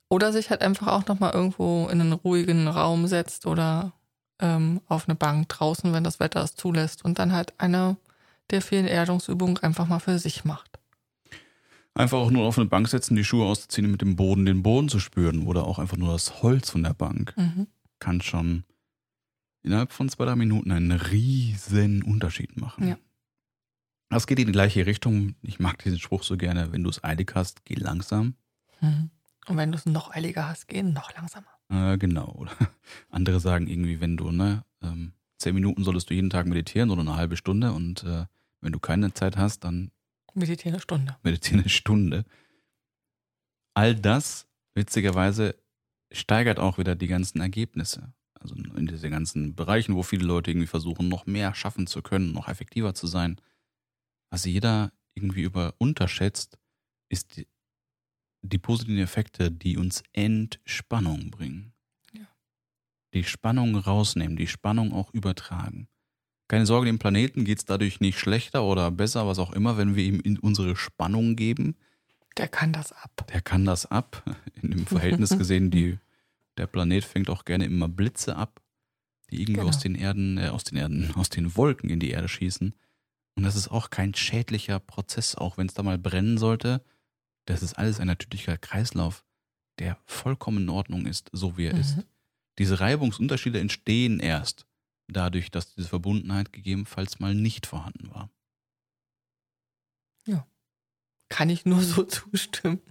Oder 0.09 0.31
sich 0.31 0.49
halt 0.49 0.61
einfach 0.61 0.87
auch 0.87 1.05
nochmal 1.07 1.33
irgendwo 1.33 1.87
in 1.89 2.01
einen 2.01 2.13
ruhigen 2.13 2.67
Raum 2.67 3.07
setzt 3.07 3.45
oder 3.45 3.93
ähm, 4.39 4.81
auf 4.87 5.07
eine 5.07 5.15
Bank 5.15 5.49
draußen, 5.49 5.93
wenn 5.93 6.03
das 6.03 6.19
Wetter 6.19 6.43
es 6.43 6.55
zulässt 6.55 7.03
und 7.03 7.19
dann 7.19 7.31
halt 7.33 7.53
eine 7.57 7.97
der 8.49 8.61
vielen 8.61 8.87
Erdungsübungen 8.87 9.57
einfach 9.57 9.87
mal 9.87 9.99
für 9.99 10.19
sich 10.19 10.45
macht. 10.45 10.79
Einfach 11.93 12.19
auch 12.19 12.31
nur 12.31 12.45
auf 12.45 12.57
eine 12.57 12.67
Bank 12.67 12.87
setzen, 12.87 13.15
die 13.15 13.23
Schuhe 13.23 13.45
auszuziehen 13.45 13.85
und 13.85 13.91
mit 13.91 14.01
dem 14.01 14.15
Boden 14.15 14.45
den 14.45 14.63
Boden 14.63 14.87
zu 14.87 14.99
spüren 14.99 15.47
oder 15.47 15.65
auch 15.65 15.79
einfach 15.79 15.97
nur 15.97 16.13
das 16.13 16.43
Holz 16.43 16.69
von 16.69 16.83
der 16.83 16.93
Bank. 16.93 17.33
Mhm. 17.35 17.67
kann 17.99 18.21
schon 18.21 18.63
innerhalb 19.63 19.91
von 19.91 20.07
zwei, 20.07 20.25
drei 20.25 20.35
Minuten 20.35 20.71
einen 20.71 20.91
riesen 20.91 22.03
Unterschied 22.03 22.55
machen. 22.57 22.87
Ja. 22.87 22.97
Das 24.09 24.27
geht 24.27 24.39
in 24.39 24.45
die 24.45 24.51
gleiche 24.51 24.85
Richtung. 24.85 25.35
Ich 25.41 25.59
mag 25.59 25.83
diesen 25.83 25.99
Spruch 25.99 26.23
so 26.23 26.37
gerne. 26.37 26.71
Wenn 26.71 26.83
du 26.83 26.89
es 26.89 27.03
eilig 27.03 27.31
hast, 27.33 27.65
geh 27.65 27.73
langsam. 27.73 28.35
Mhm. 28.79 29.09
Und 29.47 29.57
wenn 29.57 29.71
du 29.71 29.77
es 29.77 29.85
noch 29.85 30.11
eiliger 30.11 30.47
hast, 30.47 30.67
geh 30.67 30.83
noch 30.83 31.13
langsamer. 31.15 31.56
Äh, 31.69 31.97
genau. 31.97 32.31
Oder 32.33 32.51
andere 33.09 33.39
sagen 33.39 33.67
irgendwie, 33.67 33.99
wenn 33.99 34.17
du, 34.17 34.31
ne, 34.31 34.63
ähm, 34.81 35.13
zehn 35.37 35.55
Minuten 35.55 35.83
solltest 35.83 36.09
du 36.09 36.13
jeden 36.13 36.29
Tag 36.29 36.47
meditieren 36.47 36.89
oder 36.89 37.01
eine 37.01 37.15
halbe 37.15 37.37
Stunde 37.37 37.73
und 37.73 38.03
äh, 38.03 38.25
wenn 38.61 38.71
du 38.71 38.79
keine 38.79 39.13
Zeit 39.13 39.37
hast, 39.37 39.63
dann 39.63 39.91
Meditiere 40.33 40.75
eine 40.75 40.81
Stunde. 40.81 41.17
meditiere 41.23 41.61
eine 41.61 41.69
Stunde. 41.69 42.25
All 43.73 43.95
das, 43.95 44.47
witzigerweise, 44.75 45.55
steigert 46.11 46.59
auch 46.59 46.77
wieder 46.77 46.95
die 46.95 47.07
ganzen 47.07 47.41
Ergebnisse. 47.41 48.13
Also 48.39 48.55
in 48.55 48.85
diese 48.85 49.09
ganzen 49.09 49.55
Bereichen, 49.55 49.95
wo 49.95 50.03
viele 50.03 50.25
Leute 50.25 50.51
irgendwie 50.51 50.67
versuchen, 50.67 51.07
noch 51.07 51.25
mehr 51.25 51.55
schaffen 51.55 51.87
zu 51.87 52.01
können, 52.01 52.33
noch 52.33 52.47
effektiver 52.47 52.93
zu 52.93 53.07
sein. 53.07 53.41
Was 54.29 54.45
jeder 54.45 54.91
irgendwie 55.15 55.41
über 55.41 55.73
unterschätzt, 55.79 56.59
ist 57.09 57.37
die, 57.37 57.47
die 58.41 58.57
positiven 58.57 58.99
Effekte, 58.99 59.51
die 59.51 59.77
uns 59.77 60.03
Entspannung 60.13 61.31
bringen. 61.31 61.73
Ja. 62.13 62.27
Die 63.13 63.23
Spannung 63.23 63.75
rausnehmen, 63.75 64.37
die 64.37 64.47
Spannung 64.47 64.93
auch 64.93 65.13
übertragen. 65.13 65.87
Keine 66.47 66.65
Sorge, 66.65 66.85
dem 66.85 66.99
Planeten 66.99 67.43
geht 67.43 67.57
es 67.59 67.65
dadurch 67.65 67.99
nicht 67.99 68.19
schlechter 68.19 68.63
oder 68.63 68.89
besser, 68.91 69.27
was 69.27 69.37
auch 69.39 69.51
immer, 69.51 69.77
wenn 69.77 69.95
wir 69.95 70.03
ihm 70.05 70.39
unsere 70.41 70.75
Spannung 70.77 71.35
geben. 71.35 71.75
Der 72.37 72.47
kann 72.47 72.71
das 72.71 72.93
ab. 72.93 73.25
Der 73.33 73.41
kann 73.41 73.65
das 73.65 73.85
ab. 73.85 74.23
In 74.61 74.71
dem 74.71 74.85
Verhältnis 74.85 75.29
gesehen, 75.37 75.71
die, 75.71 75.97
der 76.57 76.67
Planet 76.67 77.03
fängt 77.03 77.29
auch 77.29 77.43
gerne 77.43 77.65
immer 77.65 77.89
Blitze 77.89 78.35
ab, 78.37 78.61
die 79.29 79.41
irgendwie 79.41 79.53
Genau. 79.55 79.67
aus 79.67 79.79
den 79.79 79.95
Erden, 79.95 80.37
äh, 80.37 80.47
aus 80.49 80.63
den 80.63 80.77
Erden, 80.77 81.13
aus 81.15 81.29
den 81.29 81.57
Wolken 81.57 81.89
in 81.89 81.99
die 81.99 82.11
Erde 82.11 82.29
schießen. 82.29 82.73
Und 83.35 83.43
das 83.43 83.55
ist 83.55 83.67
auch 83.67 83.89
kein 83.89 84.13
schädlicher 84.13 84.79
Prozess, 84.79 85.35
auch 85.35 85.57
wenn 85.57 85.67
es 85.67 85.73
da 85.73 85.83
mal 85.83 85.97
brennen 85.97 86.37
sollte. 86.37 86.81
Das 87.47 87.63
ist 87.63 87.73
alles 87.73 87.99
ein 87.99 88.07
natürlicher 88.07 88.57
Kreislauf, 88.57 89.23
der 89.79 89.97
vollkommen 90.05 90.63
in 90.63 90.69
Ordnung 90.69 91.05
ist, 91.05 91.29
so 91.31 91.57
wie 91.57 91.65
er 91.65 91.77
ist. 91.77 91.97
Mhm. 91.97 92.03
Diese 92.59 92.79
Reibungsunterschiede 92.79 93.59
entstehen 93.59 94.19
erst 94.19 94.65
dadurch, 95.07 95.51
dass 95.51 95.73
diese 95.73 95.87
Verbundenheit 95.87 96.51
gegebenenfalls 96.53 97.19
mal 97.19 97.33
nicht 97.33 97.65
vorhanden 97.65 98.09
war. 98.13 98.29
Kann 101.29 101.49
ich 101.49 101.65
nur 101.65 101.81
so 101.81 102.03
zustimmen. 102.05 102.81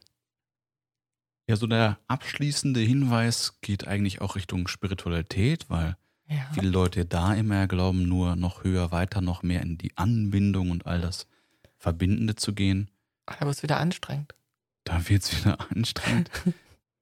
Ja, 1.49 1.57
so 1.57 1.67
der 1.67 1.99
abschließende 2.09 2.81
Hinweis 2.81 3.59
geht 3.61 3.87
eigentlich 3.87 4.21
auch 4.21 4.35
Richtung 4.37 4.69
Spiritualität, 4.69 5.71
weil 5.71 5.97
Ja. 6.29 6.51
viele 6.53 6.71
Leute 6.71 7.05
da 7.05 7.35
immer 7.35 7.69
glauben, 7.69 8.09
nur 8.09 8.35
noch 8.37 8.65
höher, 8.65 8.91
weiter, 8.91 9.21
noch 9.21 9.43
mehr 9.43 9.63
in 9.63 9.79
die 9.79 9.97
Anbindung 9.97 10.71
und 10.71 10.87
all 10.87 11.01
das 11.01 11.29
Verbindende 11.79 12.35
zu 12.35 12.53
gehen. 12.53 12.91
Wird 13.39 13.55
es 13.55 13.63
wieder 13.63 13.79
anstrengend. 13.79 14.35
Da 14.87 15.09
wird 15.09 15.25
es 15.25 15.37
wieder 15.39 15.59
anstrengend. 15.71 16.31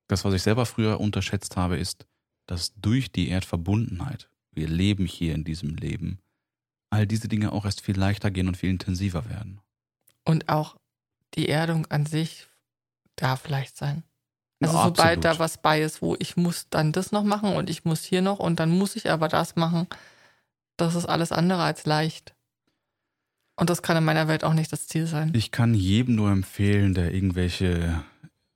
Das, 0.08 0.24
was 0.24 0.34
ich 0.34 0.42
selber 0.42 0.66
früher 0.66 0.98
unterschätzt 1.00 1.56
habe, 1.56 1.76
ist, 1.76 2.06
dass 2.46 2.74
durch 2.74 3.12
die 3.12 3.28
Erdverbundenheit, 3.28 4.28
wir 4.52 4.68
leben 4.68 5.06
hier 5.06 5.34
in 5.34 5.44
diesem 5.44 5.76
Leben, 5.76 6.18
all 6.90 7.06
diese 7.06 7.28
Dinge 7.28 7.52
auch 7.52 7.64
erst 7.64 7.80
viel 7.80 7.96
leichter 7.98 8.30
gehen 8.30 8.48
und 8.48 8.56
viel 8.56 8.70
intensiver 8.70 9.28
werden. 9.28 9.60
Und 10.24 10.48
auch 10.48 10.76
die 11.34 11.48
Erdung 11.48 11.86
an 11.86 12.06
sich 12.06 12.48
darf 13.16 13.48
leicht 13.48 13.76
sein. 13.76 14.02
Also 14.60 14.76
Ja, 14.76 14.84
sobald 14.84 15.18
absolut. 15.18 15.24
da 15.24 15.38
was 15.38 15.58
bei 15.58 15.82
ist, 15.82 16.00
wo 16.00 16.16
ich 16.18 16.36
muss 16.36 16.68
dann 16.70 16.92
das 16.92 17.12
noch 17.12 17.24
machen 17.24 17.54
und 17.56 17.68
ich 17.68 17.84
muss 17.84 18.04
hier 18.04 18.22
noch 18.22 18.38
und 18.38 18.60
dann 18.60 18.70
muss 18.70 18.96
ich 18.96 19.10
aber 19.10 19.28
das 19.28 19.56
machen, 19.56 19.88
das 20.76 20.94
ist 20.94 21.06
alles 21.06 21.32
andere 21.32 21.62
als 21.62 21.84
leicht. 21.86 22.33
Und 23.56 23.70
das 23.70 23.82
kann 23.82 23.96
in 23.96 24.04
meiner 24.04 24.28
Welt 24.28 24.44
auch 24.44 24.54
nicht 24.54 24.72
das 24.72 24.88
Ziel 24.88 25.06
sein. 25.06 25.32
Ich 25.34 25.50
kann 25.50 25.74
jedem 25.74 26.16
nur 26.16 26.30
empfehlen, 26.30 26.94
der 26.94 27.14
irgendwelche 27.14 28.04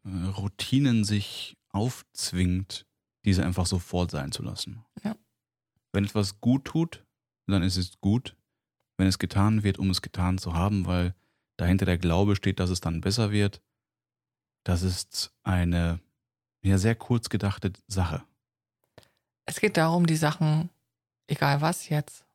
äh, 0.04 0.26
Routinen 0.36 1.04
sich 1.04 1.56
aufzwingt, 1.70 2.86
diese 3.24 3.44
einfach 3.44 3.66
sofort 3.66 4.10
sein 4.10 4.32
zu 4.32 4.42
lassen. 4.42 4.84
Ja. 5.04 5.14
Wenn 5.92 6.04
etwas 6.04 6.40
gut 6.40 6.64
tut, 6.64 7.04
dann 7.46 7.62
ist 7.62 7.76
es 7.76 8.00
gut. 8.00 8.36
Wenn 8.96 9.06
es 9.06 9.18
getan 9.18 9.62
wird, 9.62 9.78
um 9.78 9.90
es 9.90 10.02
getan 10.02 10.38
zu 10.38 10.54
haben, 10.54 10.86
weil 10.86 11.14
dahinter 11.56 11.86
der 11.86 11.98
Glaube 11.98 12.34
steht, 12.34 12.58
dass 12.58 12.70
es 12.70 12.80
dann 12.80 13.00
besser 13.00 13.30
wird, 13.30 13.62
das 14.64 14.82
ist 14.82 15.32
eine 15.44 16.00
ja, 16.62 16.78
sehr 16.78 16.96
kurz 16.96 17.28
gedachte 17.28 17.72
Sache. 17.86 18.22
Es 19.46 19.60
geht 19.60 19.76
darum, 19.76 20.06
die 20.06 20.16
Sachen, 20.16 20.68
egal 21.26 21.60
was 21.60 21.88
jetzt, 21.88 22.26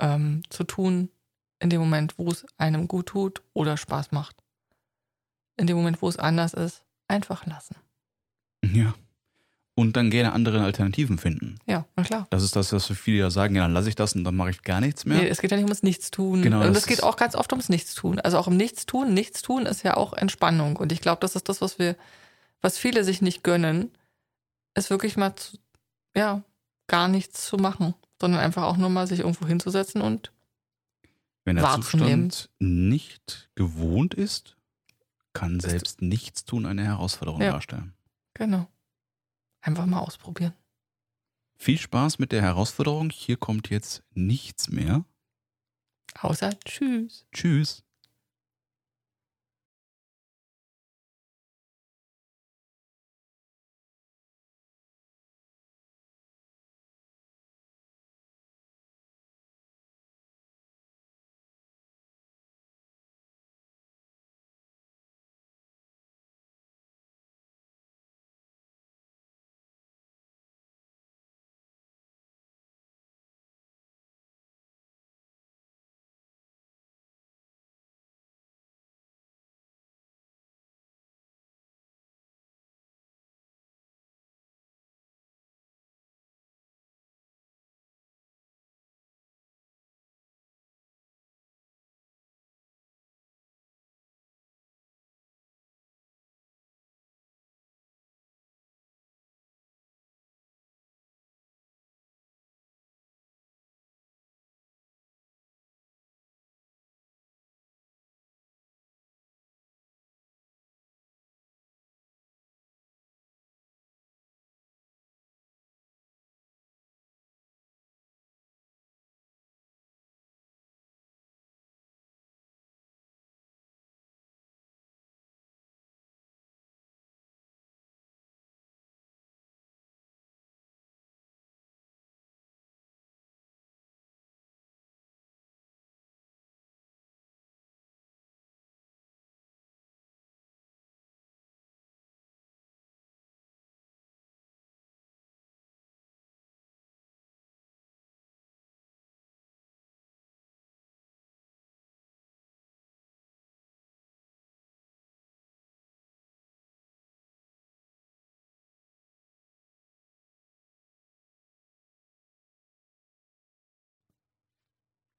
ähm, 0.00 0.42
zu 0.50 0.64
tun, 0.64 1.08
in 1.58 1.70
dem 1.70 1.80
Moment, 1.80 2.18
wo 2.18 2.28
es 2.28 2.46
einem 2.58 2.88
gut 2.88 3.06
tut 3.06 3.42
oder 3.52 3.76
Spaß 3.76 4.12
macht. 4.12 4.36
In 5.56 5.66
dem 5.66 5.76
Moment, 5.76 6.02
wo 6.02 6.08
es 6.08 6.18
anders 6.18 6.54
ist, 6.54 6.84
einfach 7.08 7.46
lassen. 7.46 7.76
Ja. 8.62 8.94
Und 9.78 9.94
dann 9.96 10.10
gerne 10.10 10.32
andere 10.32 10.62
Alternativen 10.62 11.18
finden. 11.18 11.58
Ja, 11.66 11.84
na 11.96 12.02
klar. 12.02 12.26
Das 12.30 12.42
ist 12.42 12.56
das, 12.56 12.72
was 12.72 12.86
viele 12.86 13.18
ja 13.18 13.30
sagen, 13.30 13.56
ja, 13.56 13.62
dann 13.62 13.74
lasse 13.74 13.90
ich 13.90 13.94
das 13.94 14.14
und 14.14 14.24
dann 14.24 14.34
mache 14.34 14.50
ich 14.50 14.62
gar 14.62 14.80
nichts 14.80 15.04
mehr. 15.04 15.18
Nee, 15.18 15.28
es 15.28 15.40
geht 15.40 15.50
ja 15.50 15.58
nicht 15.58 15.66
ums 15.66 15.82
Nichtstun. 15.82 16.40
Genau, 16.40 16.62
und 16.62 16.74
es 16.74 16.86
geht 16.86 17.02
auch 17.02 17.16
ganz 17.16 17.34
oft 17.34 17.52
ums 17.52 17.68
Nichtstun. 17.68 18.18
Also 18.20 18.38
auch 18.38 18.48
im 18.48 18.56
Nichtstun. 18.56 19.12
Nichtstun 19.12 19.66
ist 19.66 19.82
ja 19.82 19.96
auch 19.96 20.14
Entspannung. 20.14 20.76
Und 20.76 20.92
ich 20.92 21.02
glaube, 21.02 21.20
das 21.20 21.36
ist 21.36 21.50
das, 21.50 21.60
was 21.60 21.78
wir, 21.78 21.94
was 22.62 22.78
viele 22.78 23.04
sich 23.04 23.20
nicht 23.20 23.44
gönnen, 23.44 23.90
ist 24.74 24.88
wirklich 24.88 25.18
mal, 25.18 25.36
zu, 25.36 25.58
ja, 26.16 26.42
gar 26.86 27.08
nichts 27.08 27.44
zu 27.44 27.58
machen, 27.58 27.94
sondern 28.18 28.40
einfach 28.40 28.62
auch 28.62 28.78
nur 28.78 28.88
mal 28.88 29.06
sich 29.06 29.20
irgendwo 29.20 29.46
hinzusetzen 29.46 30.00
und 30.00 30.32
Wenn 31.46 31.56
der. 31.56 31.64
Zustand 31.76 32.50
nicht 32.58 33.48
gewohnt 33.54 34.12
ist, 34.14 34.56
kann 35.32 35.60
selbst 35.60 36.02
Nichtstun 36.02 36.66
eine 36.66 36.84
Herausforderung 36.84 37.40
Ja. 37.40 37.52
darstellen. 37.52 37.94
genau. 38.34 38.68
Einfach 39.62 39.86
mal 39.86 40.00
ausprobieren. 40.00 40.52
Viel 41.56 41.78
Spaß 41.78 42.18
mit 42.18 42.30
der 42.32 42.42
Herausforderung. 42.42 43.10
Hier 43.10 43.36
kommt 43.36 43.70
jetzt 43.70 44.02
nichts 44.14 44.68
mehr. 44.68 45.04
Außer 46.20 46.58
Tschüss. 46.60 47.26
Tschüss. 47.32 47.82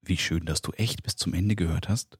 Wie 0.08 0.18
schön, 0.18 0.46
dass 0.46 0.62
du 0.62 0.72
echt 0.72 1.04
bis 1.04 1.18
zum 1.18 1.34
Ende 1.34 1.58
gehört 1.58 1.90
hast. 1.90 2.18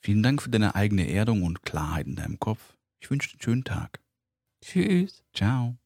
Vielen 0.00 0.22
Dank 0.22 0.40
für 0.40 0.50
deine 0.50 0.76
eigene 0.76 1.10
Erdung 1.10 1.42
und 1.42 1.62
Klarheit 1.62 2.06
in 2.06 2.14
deinem 2.14 2.38
Kopf. 2.38 2.76
Ich 3.00 3.10
wünsche 3.10 3.30
dir 3.30 3.34
einen 3.34 3.42
schönen 3.42 3.64
Tag. 3.64 4.00
Tschüss. 4.64 5.24
Ciao. 5.34 5.76